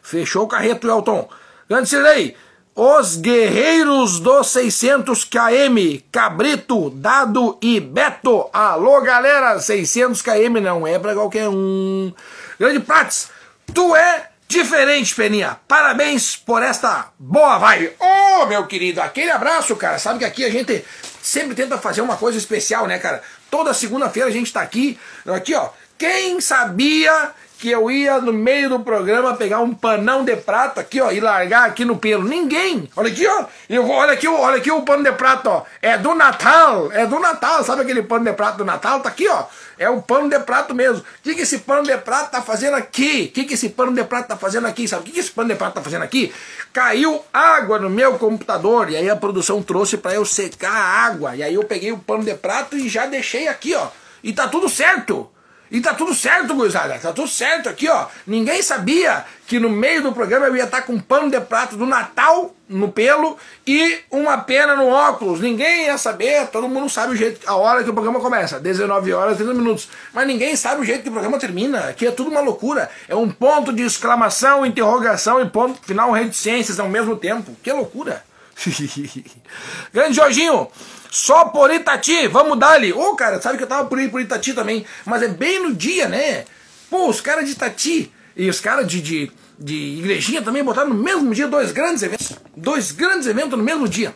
[0.00, 1.28] Fechou o carreto, Elton.
[1.68, 2.36] Grande Cirlei.
[2.80, 8.48] Os Guerreiros dos 600 km, Cabrito, Dado e Beto.
[8.52, 12.12] Alô, galera, 600 km não é para qualquer um.
[12.56, 13.30] Grande Prats,
[13.74, 15.58] tu é diferente, Peninha.
[15.66, 17.94] Parabéns por esta boa vibe.
[17.98, 19.98] Ô, oh, meu querido, aquele abraço, cara.
[19.98, 20.84] Sabe que aqui a gente
[21.20, 23.20] sempre tenta fazer uma coisa especial, né, cara?
[23.50, 25.70] Toda segunda-feira a gente tá aqui, aqui, ó.
[25.98, 31.00] Quem sabia que eu ia no meio do programa pegar um panão de prata aqui,
[31.00, 32.22] ó, e largar aqui no pelo.
[32.22, 32.88] Ninguém.
[32.94, 33.46] Olha aqui, ó.
[33.68, 35.62] Eu vou, olha aqui, olha aqui o pano de prata, ó.
[35.82, 37.64] É do Natal, é do Natal.
[37.64, 39.00] Sabe aquele pano de prata do Natal?
[39.00, 39.44] Tá aqui, ó.
[39.76, 41.00] É o pano de prato mesmo.
[41.00, 43.28] O que, que esse pano de prato tá fazendo aqui?
[43.30, 44.86] O que, que esse pano de prato tá fazendo aqui?
[44.86, 46.32] Sabe o que, que esse pano de prato tá fazendo aqui?
[46.72, 51.34] Caiu água no meu computador e aí a produção trouxe para eu secar a água.
[51.34, 53.88] E aí eu peguei o pano de prato e já deixei aqui, ó.
[54.22, 55.28] E tá tudo certo.
[55.70, 56.98] E tá tudo certo, gurizada.
[56.98, 58.06] Tá tudo certo aqui, ó.
[58.26, 61.40] Ninguém sabia que no meio do programa eu ia estar tá com um pano de
[61.40, 65.40] prato do Natal no pelo e uma pena no óculos.
[65.40, 68.60] Ninguém ia saber, todo mundo sabe o jeito, a hora que o programa começa.
[68.60, 69.88] 19 horas, 30 minutos.
[70.12, 71.88] Mas ninguém sabe o jeito que o programa termina.
[71.88, 72.90] Aqui é tudo uma loucura.
[73.08, 77.56] É um ponto de exclamação, interrogação e ponto final reticências ao mesmo tempo.
[77.62, 78.22] Que loucura.
[79.92, 80.68] Grande Jorginho,
[81.10, 82.92] só por Itati, vamos dar-lhe.
[82.92, 85.74] Ô, oh, cara, sabe que eu tava por por Itati também, mas é bem no
[85.74, 86.44] dia, né?
[86.90, 91.02] Pô, os caras de Itati e os caras de, de, de igrejinha também botaram no
[91.02, 92.32] mesmo dia dois grandes eventos.
[92.56, 94.14] Dois grandes eventos no mesmo dia.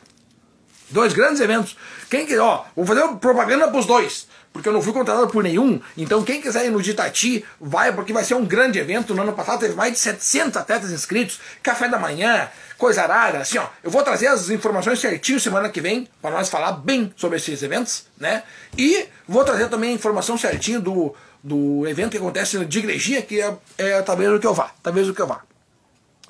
[0.91, 1.77] Dois grandes eventos.
[2.11, 5.81] Quem que, ó, vou fazer propaganda pros dois porque eu não fui contratado por nenhum.
[5.97, 9.15] Então, quem quiser ir no Ditati, vai, porque vai ser um grande evento.
[9.15, 12.49] No ano passado teve mais de 700 atletas inscritos, café da manhã,
[12.83, 13.39] coisa rara.
[13.39, 17.15] Assim, ó, eu vou trazer as informações certinho semana que vem, para nós falar bem
[17.17, 18.43] sobre esses eventos, né?
[18.77, 23.41] E vou trazer também a informação certinho do, do evento que acontece de igrejinha, que
[23.41, 24.73] é, é talvez o que eu vá.
[24.83, 25.43] Talvez o que eu vá.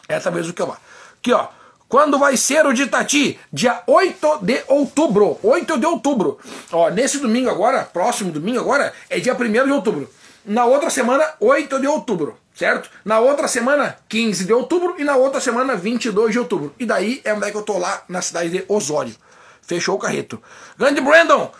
[0.06, 0.76] É talvez o que eu vá.
[1.18, 1.48] Aqui, ó.
[1.88, 3.38] Quando vai ser o de Itati?
[3.50, 5.38] Dia 8 de outubro.
[5.42, 6.38] 8 de outubro.
[6.70, 10.10] Ó, nesse domingo agora, próximo domingo agora, é dia 1 de outubro.
[10.44, 12.90] Na outra semana, 8 de outubro, certo?
[13.04, 14.94] Na outra semana, 15 de outubro.
[14.98, 16.74] E na outra semana, 22 de outubro.
[16.78, 19.14] E daí é onde é que eu tô lá na cidade de Osório.
[19.62, 20.42] Fechou o carreto.
[20.76, 21.52] Grande Brandon,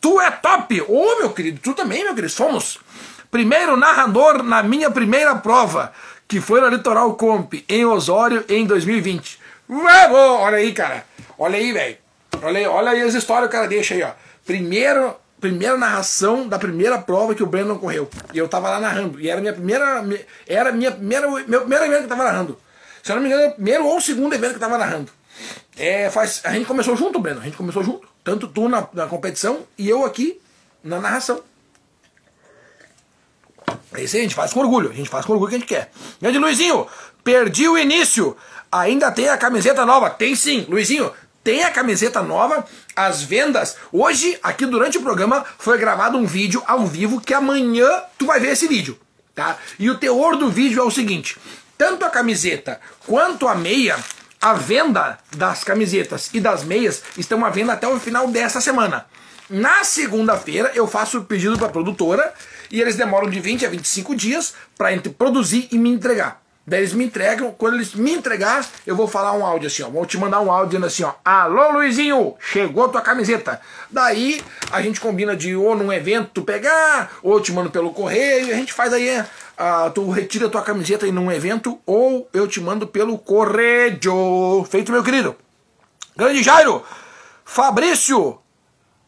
[0.00, 0.80] tu é top!
[0.82, 2.32] Ô, oh, meu querido, tu também, meu querido.
[2.32, 2.78] Somos
[3.30, 5.92] primeiro narrador na minha primeira prova,
[6.28, 9.40] que foi na Litoral Comp, em Osório, em 2020.
[9.68, 11.04] Olha aí, cara.
[11.38, 11.96] Olha aí, velho.
[12.42, 14.10] Olha aí, olha aí as histórias que o cara deixa aí, ó.
[14.44, 18.08] Primeiro, primeira narração da primeira prova que o Brandon correu.
[18.32, 19.20] E eu tava lá narrando.
[19.20, 20.04] E era minha primeira.
[20.46, 22.58] Era minha primeira, meu primeiro evento que eu tava narrando.
[23.02, 24.78] Se eu não me engano, era o primeiro ou o segundo evento que eu tava
[24.78, 25.10] narrando.
[25.76, 27.40] É, faz, a gente começou junto, Brandon.
[27.40, 28.08] A gente começou junto.
[28.22, 30.40] Tanto tu na, na competição e eu aqui
[30.82, 31.42] na narração.
[33.94, 34.90] É isso aí, a gente faz com orgulho.
[34.90, 35.90] A gente faz com orgulho que a gente quer.
[36.20, 36.86] Grande Luizinho,
[37.24, 38.36] perdi o início.
[38.70, 40.08] Ainda tem a camiseta nova?
[40.08, 40.64] Tem sim.
[40.68, 41.12] Luizinho,
[41.42, 42.64] tem a camiseta nova,
[42.94, 43.76] as vendas.
[43.90, 47.88] Hoje, aqui durante o programa, foi gravado um vídeo ao vivo que amanhã
[48.18, 48.98] tu vai ver esse vídeo,
[49.34, 49.58] tá?
[49.78, 51.38] E o teor do vídeo é o seguinte:
[51.78, 53.96] tanto a camiseta quanto a meia,
[54.40, 59.06] a venda das camisetas e das meias estão à venda até o final desta semana.
[59.48, 62.32] Na segunda-feira eu faço o pedido para a produtora
[62.70, 66.41] e eles demoram de 20 a 25 dias para produzir e me entregar.
[66.64, 69.88] Daí eles me entregam, quando eles me entregar, eu vou falar um áudio assim, ó.
[69.88, 71.12] Vou te mandar um áudio dizendo assim, ó.
[71.24, 73.60] Alô Luizinho, chegou tua camiseta.
[73.90, 74.40] Daí
[74.70, 78.56] a gente combina de ou num evento tu pegar, ou te mando pelo correio, a
[78.56, 82.86] gente faz aí, uh, tu retira tua camiseta aí num evento, ou eu te mando
[82.86, 84.64] pelo correio.
[84.70, 85.34] Feito, meu querido.
[86.16, 86.84] Grande Jairo,
[87.44, 88.38] Fabrício,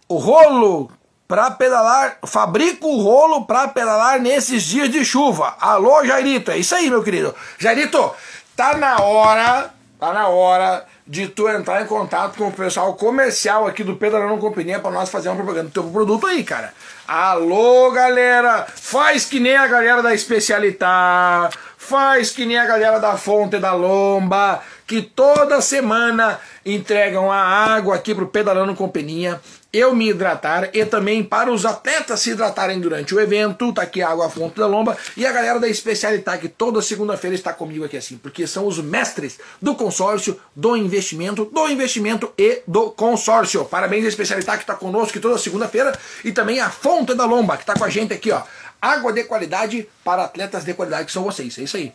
[0.08, 0.90] o rolo
[1.26, 5.54] para pedalar, fabrico o rolo para pedalar nesses dias de chuva.
[5.60, 7.34] Alô, Jairito, é isso aí, meu querido.
[7.58, 8.12] Jairito,
[8.54, 13.66] tá na hora, tá na hora de tu entrar em contato com o pessoal comercial
[13.66, 16.72] aqui do Pedalando Companhia para nós fazer uma propaganda do teu produto aí, cara.
[17.06, 23.16] Alô, galera, faz que nem a galera da Especialitar, faz que nem a galera da
[23.16, 29.40] Fonte da Lomba, que toda semana entregam a água aqui pro Pedalando Companhia
[29.74, 33.72] eu me hidratar e também para os atletas se hidratarem durante o evento.
[33.72, 37.34] Tá aqui a água fonte da lomba e a galera da Especialidade que toda segunda-feira
[37.34, 42.62] está comigo aqui assim, porque são os mestres do consórcio, do investimento, do investimento e
[42.68, 43.64] do consórcio.
[43.64, 47.56] Parabéns à Especialidade que está conosco aqui toda segunda-feira e também a Fonte da Lomba
[47.56, 48.42] que está com a gente aqui, ó.
[48.80, 51.58] Água de qualidade para atletas de qualidade que são vocês.
[51.58, 51.92] É isso aí.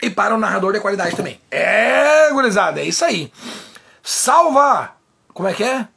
[0.00, 1.38] E para o narrador de qualidade também.
[1.50, 3.30] É, gurizada, é isso aí.
[4.02, 4.99] Salva
[5.32, 5.88] como é que é?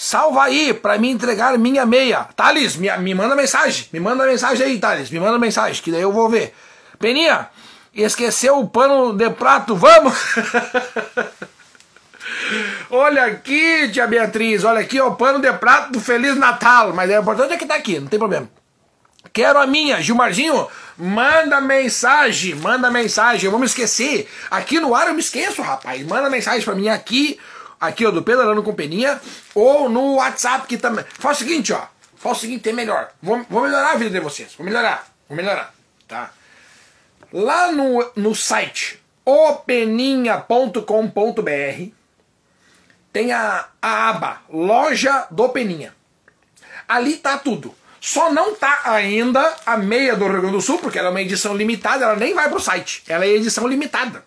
[0.00, 2.20] Salva aí para me entregar minha meia.
[2.36, 3.86] Thales, me, me manda mensagem.
[3.92, 5.10] Me manda mensagem aí, Thales.
[5.10, 6.54] Me manda mensagem, que daí eu vou ver.
[7.00, 7.48] Peninha,
[7.92, 10.14] esqueceu o pano de prato, vamos?
[12.90, 16.92] olha aqui, tia Beatriz, olha aqui, o pano de prato do Feliz Natal.
[16.92, 18.48] Mas é importante é que tá aqui, não tem problema.
[19.32, 23.46] Quero a minha, Gilmarzinho, manda mensagem, manda mensagem.
[23.46, 24.30] Eu vou me esquecer.
[24.48, 26.06] Aqui no ar eu me esqueço, rapaz.
[26.06, 27.36] Manda mensagem para mim aqui
[27.80, 29.20] aqui ó, do Pedalando com Peninha,
[29.54, 31.04] ou no WhatsApp que também.
[31.18, 31.82] Faz o seguinte, ó.
[32.16, 33.10] Faz o seguinte, tem melhor.
[33.22, 34.54] Vou, vou melhorar a vida de vocês.
[34.56, 35.06] Vou melhorar.
[35.28, 35.72] Vou melhorar.
[36.06, 36.32] Tá?
[37.32, 41.92] Lá no, no site openinha.com.br
[43.12, 45.94] tem a, a aba Loja do Peninha.
[46.88, 47.74] Ali tá tudo.
[48.00, 51.20] Só não tá ainda a meia do Rio Grande do Sul, porque ela é uma
[51.20, 53.02] edição limitada, ela nem vai pro site.
[53.08, 54.24] Ela é edição limitada.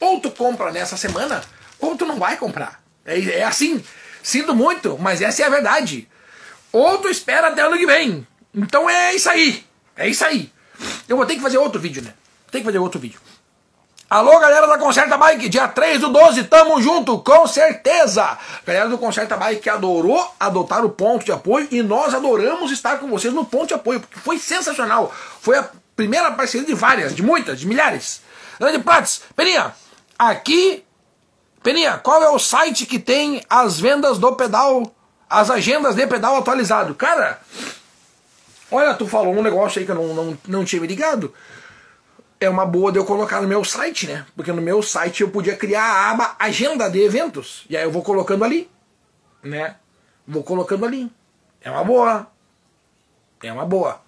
[0.00, 1.42] Ou tu compra nessa semana,
[1.84, 2.82] ou tu não vai comprar.
[3.04, 3.82] É, é assim.
[4.22, 6.08] Sinto muito, mas essa é a verdade.
[6.72, 8.26] Ou tu espera até ano que vem.
[8.54, 9.64] Então é isso aí.
[9.96, 10.52] É isso aí.
[11.08, 12.14] Eu vou ter que fazer outro vídeo, né?
[12.50, 13.20] Tem que fazer outro vídeo.
[14.08, 18.38] Alô, galera da Concerta Bike, dia 3 do 12, tamo junto, com certeza!
[18.64, 22.98] Galera do Concerta Bike que adorou adotar o ponto de apoio e nós adoramos estar
[22.98, 25.12] com vocês no ponto de apoio, porque foi sensacional.
[25.40, 28.20] Foi a primeira parceria de várias, de muitas, de milhares.
[28.60, 29.74] Grande Prates, Peninha,
[30.18, 30.83] aqui
[31.64, 34.94] Peninha, qual é o site que tem as vendas do pedal,
[35.30, 36.94] as agendas de pedal atualizado?
[36.94, 37.40] Cara,
[38.70, 41.32] olha, tu falou um negócio aí que eu não, não, não tinha me ligado.
[42.38, 44.26] É uma boa de eu colocar no meu site, né?
[44.36, 47.64] Porque no meu site eu podia criar a aba Agenda de Eventos.
[47.70, 48.70] E aí eu vou colocando ali,
[49.42, 49.76] né?
[50.28, 51.10] Vou colocando ali.
[51.62, 52.26] É uma boa.
[53.42, 54.02] É uma boa.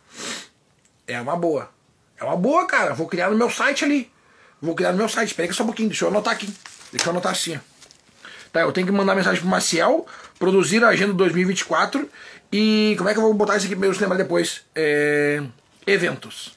[1.06, 1.70] É uma boa.
[2.18, 2.92] É uma boa, cara.
[2.92, 4.12] Vou criar no meu site ali.
[4.60, 5.30] Vou criar no meu site.
[5.30, 6.54] Espera só um pouquinho, deixa eu anotar aqui.
[6.96, 7.60] Deixa eu anotar assim.
[8.52, 10.06] Tá, eu tenho que mandar mensagem pro Maciel,
[10.38, 12.08] produzir a agenda 2024
[12.50, 14.62] e como é que eu vou botar isso aqui eu lembrar depois?
[14.74, 15.42] É,
[15.86, 16.54] eventos.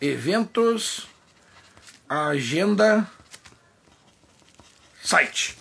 [0.00, 1.06] Eventos,
[2.08, 3.06] agenda,
[5.02, 5.56] site.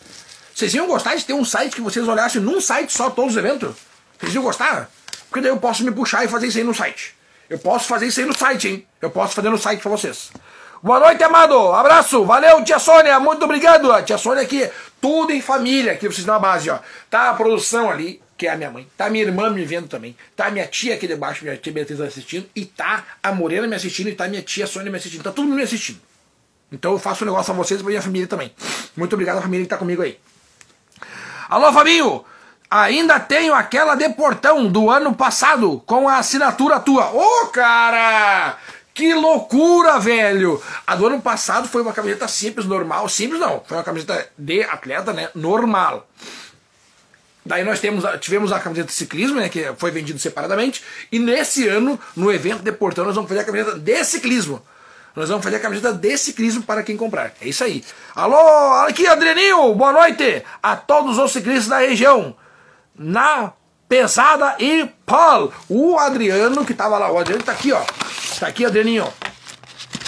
[0.53, 3.38] Vocês iam gostar de ter um site que vocês olhassem num site só todos os
[3.38, 3.74] eventos?
[4.20, 4.91] Vocês iam gostar?
[5.30, 7.16] Porque daí eu posso me puxar e fazer isso aí no site.
[7.49, 8.88] Eu posso fazer isso aí no site, hein?
[9.01, 10.30] Eu posso fazer no site pra vocês.
[10.82, 11.73] Boa noite, amado.
[11.73, 12.23] Abraço.
[12.23, 13.19] Valeu, tia Sônia.
[13.19, 14.01] Muito obrigado.
[14.03, 14.69] Tia Sônia aqui,
[15.01, 16.80] tudo em família, aqui vocês na base, ó.
[17.09, 18.88] Tá a produção ali, que é a minha mãe.
[18.95, 20.15] Tá minha irmã me vendo também.
[20.38, 22.49] Tá minha tia aqui debaixo, minha tia Beatriz assistindo.
[22.55, 24.07] E tá a Morena me assistindo.
[24.07, 25.21] E tá minha tia Sônia me assistindo.
[25.21, 25.99] Tá todo mundo me assistindo.
[26.71, 28.53] Então eu faço um negócio a vocês e pra minha família também.
[28.95, 30.17] Muito obrigado à família que tá comigo aí.
[31.49, 32.23] Alô, Fabinho.
[32.71, 37.11] Ainda tenho aquela de portão do ano passado com a assinatura tua.
[37.11, 38.55] Ô, oh, cara!
[39.00, 40.62] Que loucura, velho!
[40.86, 43.08] A do ano passado foi uma camiseta simples, normal.
[43.08, 45.30] Simples não, foi uma camiseta de atleta, né?
[45.34, 46.06] Normal.
[47.45, 51.66] Daí nós temos, tivemos a camiseta de ciclismo, né, que foi vendido separadamente, e nesse
[51.66, 54.62] ano, no evento de Portão, nós vamos fazer a camiseta de ciclismo.
[55.16, 57.32] Nós vamos fazer a camiseta de ciclismo para quem comprar.
[57.39, 57.86] É isso aí.
[58.14, 62.36] Alô, aqui Adrianinho, boa noite a todos os ciclistas da região.
[62.93, 63.54] Na
[63.90, 65.52] pesada e Paul.
[65.68, 67.84] O Adriano que tava lá, o Adriano tá aqui, ó.
[68.40, 69.12] Tá aqui, Adrianinho.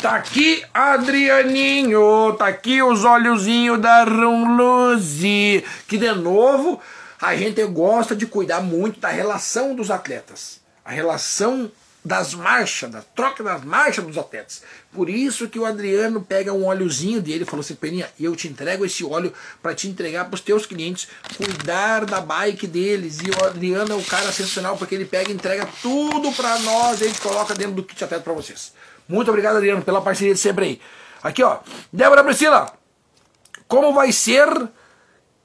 [0.02, 2.34] Tá aqui, Adrianinho.
[2.38, 5.66] Tá aqui os olhozinhos da Rumluzi.
[5.88, 6.80] Que de novo
[7.20, 10.62] a gente gosta de cuidar muito da relação dos atletas.
[10.86, 11.72] A relação
[12.04, 14.64] das marchas, da troca das marchas dos atletas.
[14.94, 18.50] Por isso que o Adriano pega um óleozinho dele e falou assim, Peninha, eu te
[18.50, 19.32] entrego esse óleo
[19.62, 23.20] para te entregar para os teus clientes, cuidar da bike deles.
[23.20, 27.00] E o Adriano é o cara sensacional porque ele pega e entrega tudo para nós,
[27.00, 28.74] e gente coloca dentro do kit atleta para vocês.
[29.08, 30.82] Muito obrigado, Adriano, pela parceria de sempre aí.
[31.24, 31.60] Aqui, ó,
[31.94, 32.74] Débora Priscila,
[33.68, 34.48] como vai ser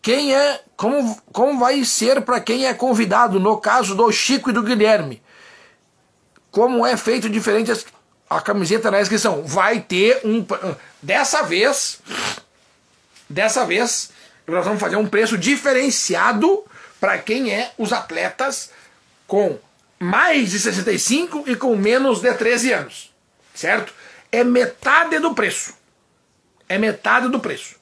[0.02, 4.52] quem é, como, como vai ser para quem é convidado, no caso do Chico e
[4.52, 5.22] do Guilherme?
[6.50, 7.70] Como é feito diferente
[8.28, 9.42] a camiseta na inscrição?
[9.44, 10.44] Vai ter um.
[11.00, 12.00] Dessa vez,
[13.28, 14.10] dessa vez,
[14.46, 16.64] nós vamos fazer um preço diferenciado
[17.00, 18.70] para quem é os atletas
[19.26, 19.58] com
[19.98, 23.14] mais de 65 e com menos de 13 anos.
[23.54, 23.92] Certo?
[24.30, 25.74] É metade do preço.
[26.68, 27.75] É metade do preço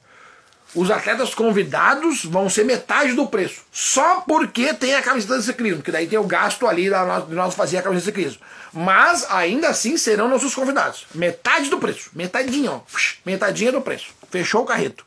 [0.75, 3.61] os atletas convidados vão ser metade do preço.
[3.71, 7.55] Só porque tem a camiseta de ciclismo, que daí tem o gasto ali de nós
[7.55, 8.41] fazer a camiseta de ciclismo.
[8.73, 11.05] Mas ainda assim serão nossos convidados.
[11.15, 12.09] Metade do preço.
[12.13, 12.81] Metadinha, ó.
[13.25, 14.07] Metadinha do preço.
[14.29, 15.05] Fechou o carreto.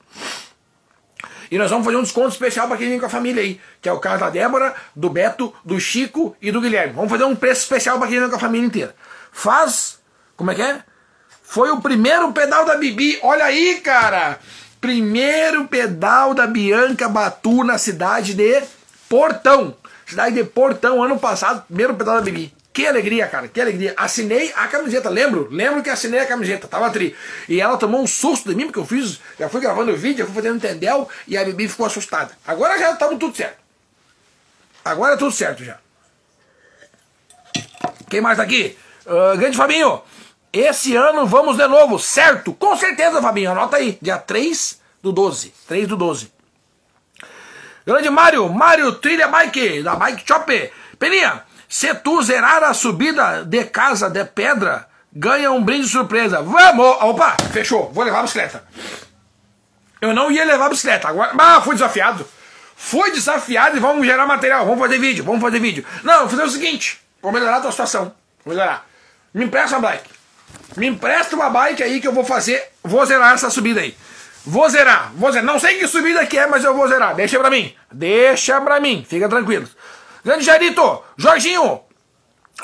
[1.51, 3.89] E nós vamos fazer um desconto especial para quem vem com a família aí, que
[3.89, 6.95] é o caso da Débora, do Beto, do Chico e do Guilherme.
[6.95, 8.95] Vamos fazer um preço especial para quem vem com a família inteira.
[9.33, 9.99] Faz.
[10.37, 10.83] Como é que é?
[11.43, 13.19] Foi o primeiro pedal da Bibi.
[13.23, 14.39] Olha aí, cara!
[14.81, 18.63] Primeiro pedal da Bianca Batu na cidade de
[19.09, 19.77] Portão.
[20.07, 22.55] Cidade de Portão, ano passado, primeiro pedal da Bibi.
[22.73, 23.93] Que alegria, cara, que alegria.
[23.97, 25.49] Assinei a camiseta, lembro?
[25.51, 27.17] Lembro que assinei a camiseta, tava tri.
[27.49, 30.19] E ela tomou um susto de mim, porque eu fiz, já fui gravando o vídeo,
[30.19, 32.31] já fui fazendo tendel, e a Bibi ficou assustada.
[32.47, 33.59] Agora já estamos tudo certo.
[34.85, 35.79] Agora é tudo certo já.
[38.09, 38.79] Quem mais tá aqui?
[39.05, 40.01] Uh, grande Fabinho.
[40.59, 42.53] Esse ano vamos de novo, certo?
[42.53, 43.97] Com certeza, Fabinho, anota aí.
[44.03, 45.55] Dia 3 do 12.
[45.69, 46.33] 3 do 12.
[47.87, 50.73] Grande Mário, Mário Trilha Bike, da Bike Shop.
[50.99, 56.43] Peninha, se tu zerar a subida de casa de pedra, ganha um brinde surpresa.
[56.43, 57.03] Vamos!
[57.03, 58.65] Opa, fechou, vou levar a bicicleta.
[60.01, 61.37] Eu não ia levar a bicicleta, agora.
[61.39, 62.27] Ah, fui desafiado.
[62.75, 65.87] Fui desafiado e vamos gerar material, vamos fazer vídeo, vamos fazer vídeo.
[66.03, 68.13] Não, vou fazer o seguinte, vou melhorar a tua situação.
[68.45, 68.85] Vou melhorar.
[69.33, 70.18] Me empresta a bike.
[70.77, 72.63] Me empresta uma bike aí que eu vou fazer.
[72.83, 73.97] Vou zerar essa subida aí.
[74.47, 75.47] Vou zerar, vou zerar.
[75.47, 77.15] Não sei que subida que é, mas eu vou zerar.
[77.15, 77.75] Deixa pra mim.
[77.93, 79.05] Deixa pra mim.
[79.09, 79.69] Fica tranquilo.
[80.25, 81.81] Grande Jarito, Jorginho,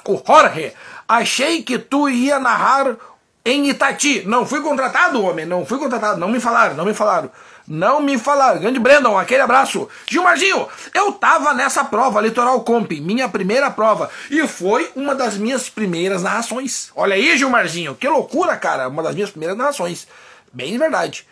[0.07, 0.73] o Jorge,
[1.09, 2.97] achei que tu ia narrar
[3.45, 4.23] em Itati.
[4.27, 5.47] Não fui contratado, homem.
[5.47, 6.19] Não fui contratado.
[6.19, 7.31] Não me falaram, não me falaram.
[7.67, 8.61] Não me falaram.
[8.61, 9.89] Grande Brandon, aquele abraço.
[10.07, 14.11] Gilmarzinho, eu tava nessa prova, Litoral Comp, minha primeira prova.
[14.31, 16.91] E foi uma das minhas primeiras narrações.
[16.95, 18.89] Olha aí, Gilmarzinho, que loucura, cara.
[18.89, 20.07] Uma das minhas primeiras narrações.
[20.53, 21.27] Bem verdade.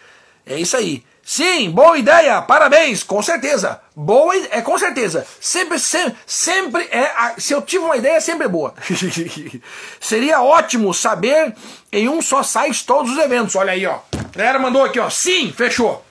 [0.46, 1.04] É isso aí.
[1.24, 3.80] Sim, boa ideia, parabéns, com certeza.
[3.94, 5.24] Boa, é com certeza.
[5.40, 7.34] Sempre, sempre, sempre é.
[7.38, 8.74] Se eu tive uma ideia, sempre é boa.
[10.00, 11.54] Seria ótimo saber
[11.92, 13.54] em um só site todos os eventos.
[13.54, 14.00] Olha aí, ó.
[14.12, 15.08] A galera mandou aqui, ó.
[15.08, 16.04] Sim, fechou.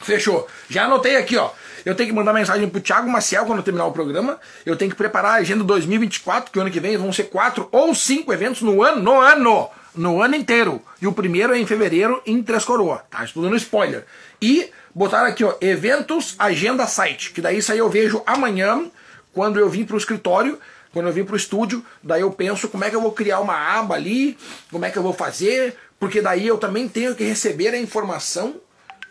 [0.00, 0.46] Fechou.
[0.68, 1.50] Já anotei aqui, ó.
[1.84, 4.40] Eu tenho que mandar mensagem pro Thiago Maciel quando terminar o programa.
[4.64, 7.94] Eu tenho que preparar a agenda 2024, que ano que vem vão ser quatro ou
[7.94, 9.02] cinco eventos no ano.
[9.02, 9.68] No ano!
[9.94, 10.82] No ano inteiro.
[11.00, 13.00] E o primeiro é em fevereiro em Três Coroas.
[13.08, 13.24] Tá?
[13.24, 14.04] Estou dando spoiler.
[14.42, 17.30] E botaram aqui, ó, eventos, agenda, site.
[17.30, 18.90] Que daí isso aí eu vejo amanhã,
[19.32, 20.58] quando eu vim pro escritório
[20.92, 23.54] quando eu vim pro estúdio, daí eu penso como é que eu vou criar uma
[23.54, 24.38] aba ali,
[24.70, 28.54] como é que eu vou fazer, porque daí eu também tenho que receber a informação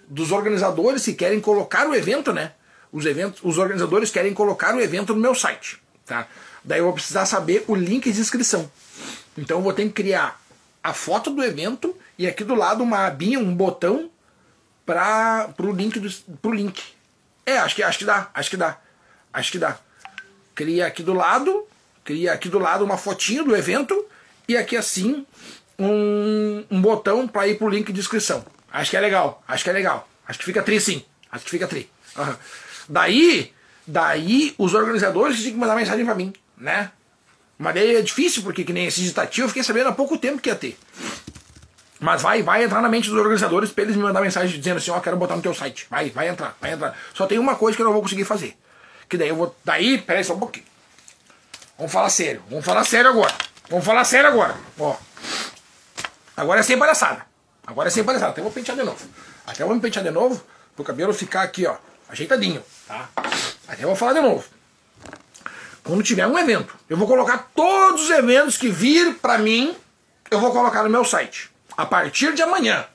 [0.07, 2.53] dos organizadores que querem colocar o evento, né?
[2.91, 6.27] Os, eventos, os organizadores querem colocar o evento no meu site, tá?
[6.63, 8.69] Daí eu vou precisar saber o link de inscrição.
[9.37, 10.39] Então eu vou ter que criar
[10.83, 14.09] a foto do evento e aqui do lado uma abinha, um botão
[14.85, 16.09] para pro link do,
[16.41, 16.81] pro link.
[17.45, 18.79] É, acho que acho que dá, acho que dá.
[19.33, 19.77] Acho que dá.
[20.53, 21.67] Cria aqui do lado,
[22.03, 24.05] cria aqui do lado uma fotinho do evento
[24.47, 25.25] e aqui assim
[25.77, 28.45] um, um botão para ir pro link de inscrição.
[28.75, 30.05] Acho que é legal, acho que é legal.
[30.27, 31.01] Acho que fica tri sim.
[31.31, 31.89] Acho que fica tri.
[32.17, 32.35] Uhum.
[32.89, 33.53] Daí,
[33.87, 36.91] daí os organizadores tinham que mandar mensagem para mim, né?
[37.57, 40.41] Mas daí é difícil, porque que nem esse ditativo eu fiquei sabendo há pouco tempo
[40.41, 40.77] que ia ter.
[42.01, 44.91] Mas vai, vai entrar na mente dos organizadores para eles me mandar mensagem dizendo assim,
[44.91, 45.87] ó, oh, quero botar no teu site.
[45.89, 46.97] Vai, vai entrar, vai entrar.
[47.13, 48.57] Só tem uma coisa que eu não vou conseguir fazer.
[49.07, 49.55] Que daí eu vou.
[49.63, 50.65] Daí, peraí só um pouquinho.
[51.77, 52.43] Vamos falar sério.
[52.49, 53.33] Vamos falar sério agora.
[53.69, 54.57] Vamos falar sério agora.
[54.77, 54.97] Ó.
[56.35, 57.34] Agora é sem palhaçada.
[57.65, 58.31] Agora é sem palhaçada.
[58.31, 59.05] Até vou pentear de novo.
[59.45, 60.41] Até vou me pentear de novo.
[60.75, 61.75] Pro cabelo ficar aqui, ó.
[62.09, 62.63] Ajeitadinho.
[62.87, 63.09] Tá?
[63.67, 64.43] Até vou falar de novo.
[65.83, 69.75] Quando tiver um evento, eu vou colocar todos os eventos que vir pra mim,
[70.31, 71.51] eu vou colocar no meu site.
[71.77, 72.85] A partir de amanhã.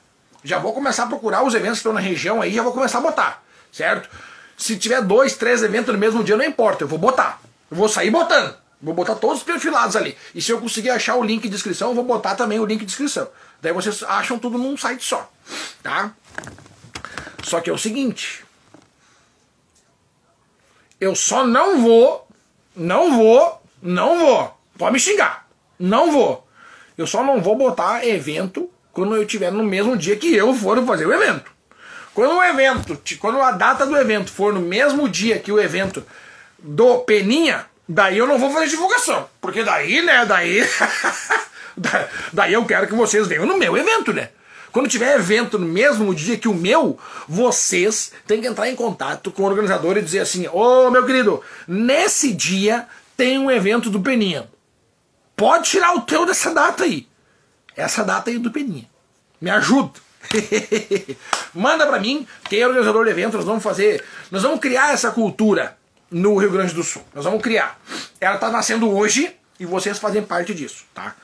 [0.43, 2.97] Já vou começar a procurar os eventos que estão na região aí, já vou começar
[2.97, 3.43] a botar.
[3.71, 4.09] Certo?
[4.57, 7.39] Se tiver dois, três eventos no mesmo dia, não importa, eu vou botar.
[7.69, 8.55] Eu vou sair botando.
[8.81, 10.17] Vou botar todos perfilados ali.
[10.33, 12.79] E se eu conseguir achar o link de inscrição, eu vou botar também o link
[12.79, 13.27] de inscrição.
[13.61, 15.31] Daí vocês acham tudo num site só.
[15.83, 16.13] Tá?
[17.43, 18.43] Só que é o seguinte.
[20.99, 22.27] Eu só não vou,
[22.75, 24.57] não vou, não vou.
[24.77, 25.47] Pode me xingar.
[25.79, 26.47] Não vou.
[26.97, 30.83] Eu só não vou botar evento quando eu estiver no mesmo dia que eu for
[30.85, 31.51] fazer o evento.
[32.13, 36.05] Quando o evento, quando a data do evento for no mesmo dia que o evento
[36.59, 39.29] do Peninha, daí eu não vou fazer divulgação.
[39.39, 40.61] Porque daí, né, daí.
[42.33, 44.29] daí eu quero que vocês venham no meu evento, né?
[44.71, 46.97] Quando tiver evento no mesmo dia que o meu,
[47.27, 51.05] vocês têm que entrar em contato com o organizador e dizer assim: Ô oh, meu
[51.05, 54.49] querido, nesse dia tem um evento do Peninha.
[55.35, 57.07] Pode tirar o teu dessa data aí.
[57.75, 58.89] Essa data aí do Peninha.
[59.39, 59.99] Me ajuda.
[61.53, 65.11] Manda para mim, quem é organizador do evento, nós vamos fazer, nós vamos criar essa
[65.11, 65.77] cultura
[66.09, 67.03] no Rio Grande do Sul.
[67.13, 67.79] Nós vamos criar.
[68.19, 71.15] Ela está nascendo hoje e vocês fazem parte disso, tá?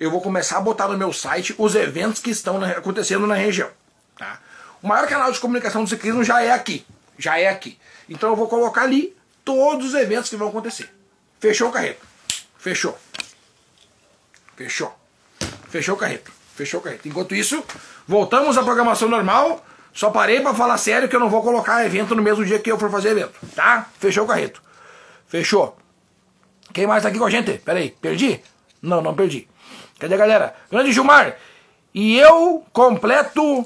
[0.00, 3.68] Eu vou começar a botar no meu site os eventos que estão acontecendo na região,
[4.16, 4.40] tá?
[4.82, 6.86] O maior canal de comunicação do ciclismo já é aqui,
[7.18, 7.78] já é aqui.
[8.08, 10.90] Então eu vou colocar ali todos os eventos que vão acontecer.
[11.38, 12.06] Fechou o carreto?
[12.56, 12.98] Fechou.
[14.56, 14.98] Fechou.
[15.68, 16.32] Fechou o carreto.
[16.54, 17.06] Fechou o carreto.
[17.06, 17.62] Enquanto isso,
[18.08, 19.62] voltamos à programação normal.
[19.92, 22.72] Só parei para falar sério que eu não vou colocar evento no mesmo dia que
[22.72, 23.86] eu for fazer evento, tá?
[23.98, 24.62] Fechou o carreto.
[25.28, 25.76] Fechou.
[26.72, 27.58] Quem mais tá aqui com a gente?
[27.58, 28.40] Pera aí, perdi?
[28.80, 29.49] Não, não perdi.
[30.00, 30.54] Cadê a galera?
[30.70, 31.36] Grande Gilmar.
[31.94, 33.64] E eu completo.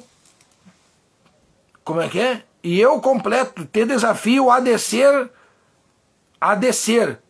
[1.85, 2.43] Como é que é?
[2.63, 3.65] E eu completo.
[3.67, 5.31] Ter desafio a descer.
[6.41, 7.21] A descer.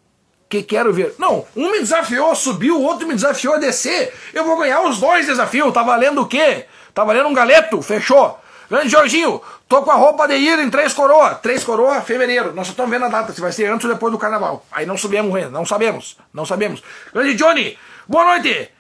[0.49, 1.15] Que quero ver.
[1.19, 4.15] Não, um me desafiou a subir, o outro me desafiou a descer.
[4.33, 5.73] Eu vou ganhar os dois desafios.
[5.73, 6.67] Tá valendo o quê?
[6.95, 7.83] Tá valendo um galeto?
[7.83, 8.41] Fechou.
[8.71, 11.35] Grande Jorginho, tô com a roupa de ir em Três Coroa.
[11.35, 12.55] Três Coroa, fevereiro.
[12.55, 14.65] Nós só estamos vendo a data, se vai ser antes ou depois do carnaval.
[14.73, 14.97] Aí não
[15.37, 16.83] ainda, não sabemos, não sabemos.
[17.13, 17.79] Grande Johnny,
[18.09, 18.74] boa noite.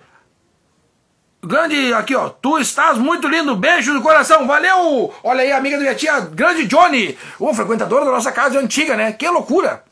[1.46, 5.12] Grande, aqui ó, tu estás muito lindo, beijo no coração, valeu!
[5.22, 9.12] Olha aí, amiga da minha tia, grande Johnny, o frequentador da nossa casa antiga, né?
[9.12, 9.84] Que loucura!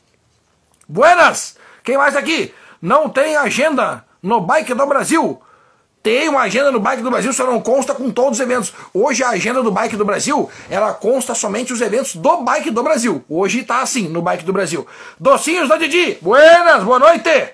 [0.88, 1.58] Buenas!
[1.84, 2.54] Quem mais aqui?
[2.80, 5.42] Não tem agenda no Bike do Brasil.
[6.02, 8.72] Tem uma agenda no Bike do Brasil, só não consta com todos os eventos.
[8.94, 12.82] Hoje a agenda do Bike do Brasil, ela consta somente os eventos do Bike do
[12.82, 13.22] Brasil.
[13.28, 14.86] Hoje tá assim no Bike do Brasil.
[15.20, 17.50] Docinhos da Didi, buenas, boa noite.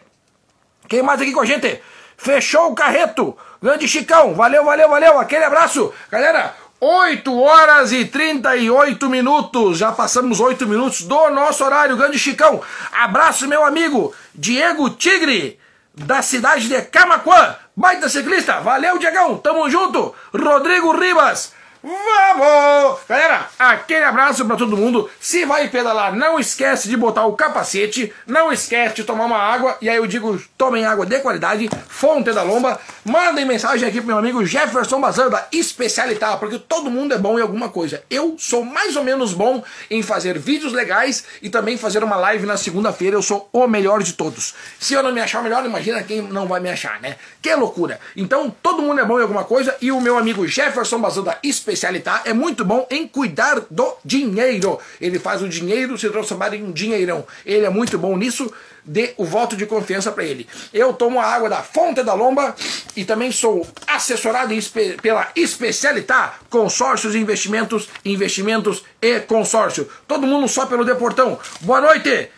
[0.86, 1.82] Quem mais aqui com a gente?
[2.16, 3.36] Fechou o carreto.
[3.62, 5.18] Grande Chicão, valeu, valeu, valeu.
[5.18, 5.92] Aquele abraço.
[6.10, 9.78] Galera, 8 horas e 38 minutos.
[9.78, 11.96] Já passamos 8 minutos do nosso horário.
[11.96, 12.60] Grande Chicão.
[12.92, 15.58] Abraço, meu amigo Diego Tigre,
[15.92, 17.56] da cidade de Camacuã.
[17.76, 20.14] Baita ciclista, valeu Diegão, tamo junto.
[20.32, 21.52] Rodrigo Ribas,
[21.82, 22.98] Vamos!
[23.08, 25.08] Galera, aquele abraço para todo mundo.
[25.20, 29.76] Se vai pedalar, não esquece de botar o capacete, não esquece de tomar uma água.
[29.80, 32.80] E aí eu digo, tomem água de qualidade, fonte da lomba.
[33.04, 37.38] Mandem mensagem aqui pro meu amigo Jefferson Bazan da Especialitar, porque todo mundo é bom
[37.38, 38.02] em alguma coisa.
[38.10, 42.44] Eu sou mais ou menos bom em fazer vídeos legais e também fazer uma live
[42.44, 43.14] na segunda-feira.
[43.14, 44.54] Eu sou o melhor de todos.
[44.80, 47.16] Se eu não me achar melhor, imagina quem não vai me achar, né?
[47.40, 48.00] Que loucura!
[48.16, 51.38] Então, todo mundo é bom em alguma coisa e o meu amigo Jefferson Bazan da
[51.42, 54.78] Especialitar especialidade é muito bom em cuidar do dinheiro.
[55.00, 57.26] Ele faz o dinheiro se transformar em um dinheirão.
[57.44, 58.50] Ele é muito bom nisso.
[58.84, 60.48] Dê o voto de confiança para ele.
[60.72, 62.54] Eu tomo a água da Fonte da Lomba
[62.96, 64.54] e também sou assessorado
[65.02, 69.88] pela Especialitar Consórcios e Investimentos, Investimentos e Consórcio.
[70.06, 71.38] Todo mundo só pelo Deportão.
[71.60, 72.30] Boa noite!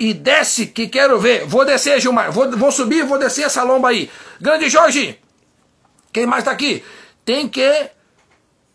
[0.00, 1.46] e desce que quero ver.
[1.46, 2.32] Vou descer, Gilmar.
[2.32, 4.10] Vou, vou subir, vou descer essa lomba aí.
[4.40, 5.16] Grande Jorge.
[6.12, 6.82] Quem mais tá aqui?
[7.24, 7.90] Tem que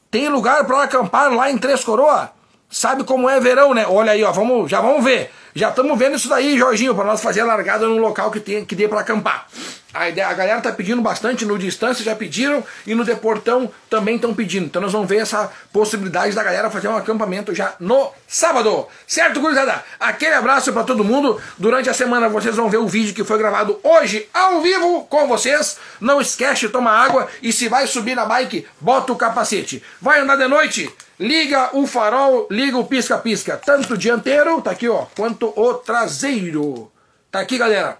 [0.10, 2.32] tem lugar para acampar lá em Três Coroa.
[2.69, 3.86] Sabe como é verão, né?
[3.88, 5.32] Olha aí, ó, vamos, já vamos ver.
[5.56, 8.65] Já estamos vendo isso daí, Jorginho, para nós fazer a largada num local que, tem,
[8.65, 9.48] que dê para acampar.
[9.94, 14.16] A, ideia, a galera tá pedindo bastante, no distância já pediram e no Deportão também
[14.16, 14.66] estão pedindo.
[14.66, 18.88] Então nós vamos ver essa possibilidade da galera fazer um acampamento já no sábado.
[19.08, 19.84] Certo, gurizada?
[20.00, 21.42] Aquele abraço para todo mundo.
[21.58, 25.26] Durante a semana vocês vão ver o vídeo que foi gravado hoje ao vivo com
[25.28, 25.78] vocês.
[26.02, 29.82] Não esquece de tomar água e se vai subir na bike, bota o capacete.
[30.02, 30.94] Vai andar de noite?
[31.18, 33.60] Liga o farol, liga o pisca-pisca.
[33.66, 36.92] Tanto dianteiro, tá aqui ó, quanto o traseiro.
[37.32, 37.98] Tá aqui, galera.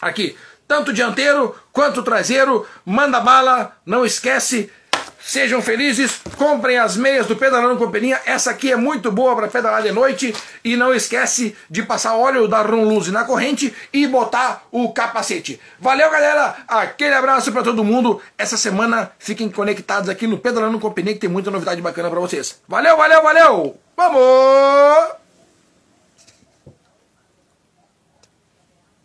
[0.00, 0.36] Aqui
[0.70, 4.70] tanto dianteiro quanto traseiro, manda bala, não esquece,
[5.18, 9.82] sejam felizes, comprem as meias do Pedalando Companhia, essa aqui é muito boa para pedalar
[9.82, 10.32] de noite,
[10.62, 15.60] e não esquece de passar óleo da Rum Luz na corrente e botar o capacete.
[15.80, 21.14] Valeu galera, aquele abraço para todo mundo, essa semana fiquem conectados aqui no Pedalando Companhia
[21.14, 22.60] que tem muita novidade bacana para vocês.
[22.68, 25.29] Valeu, valeu, valeu, vamos!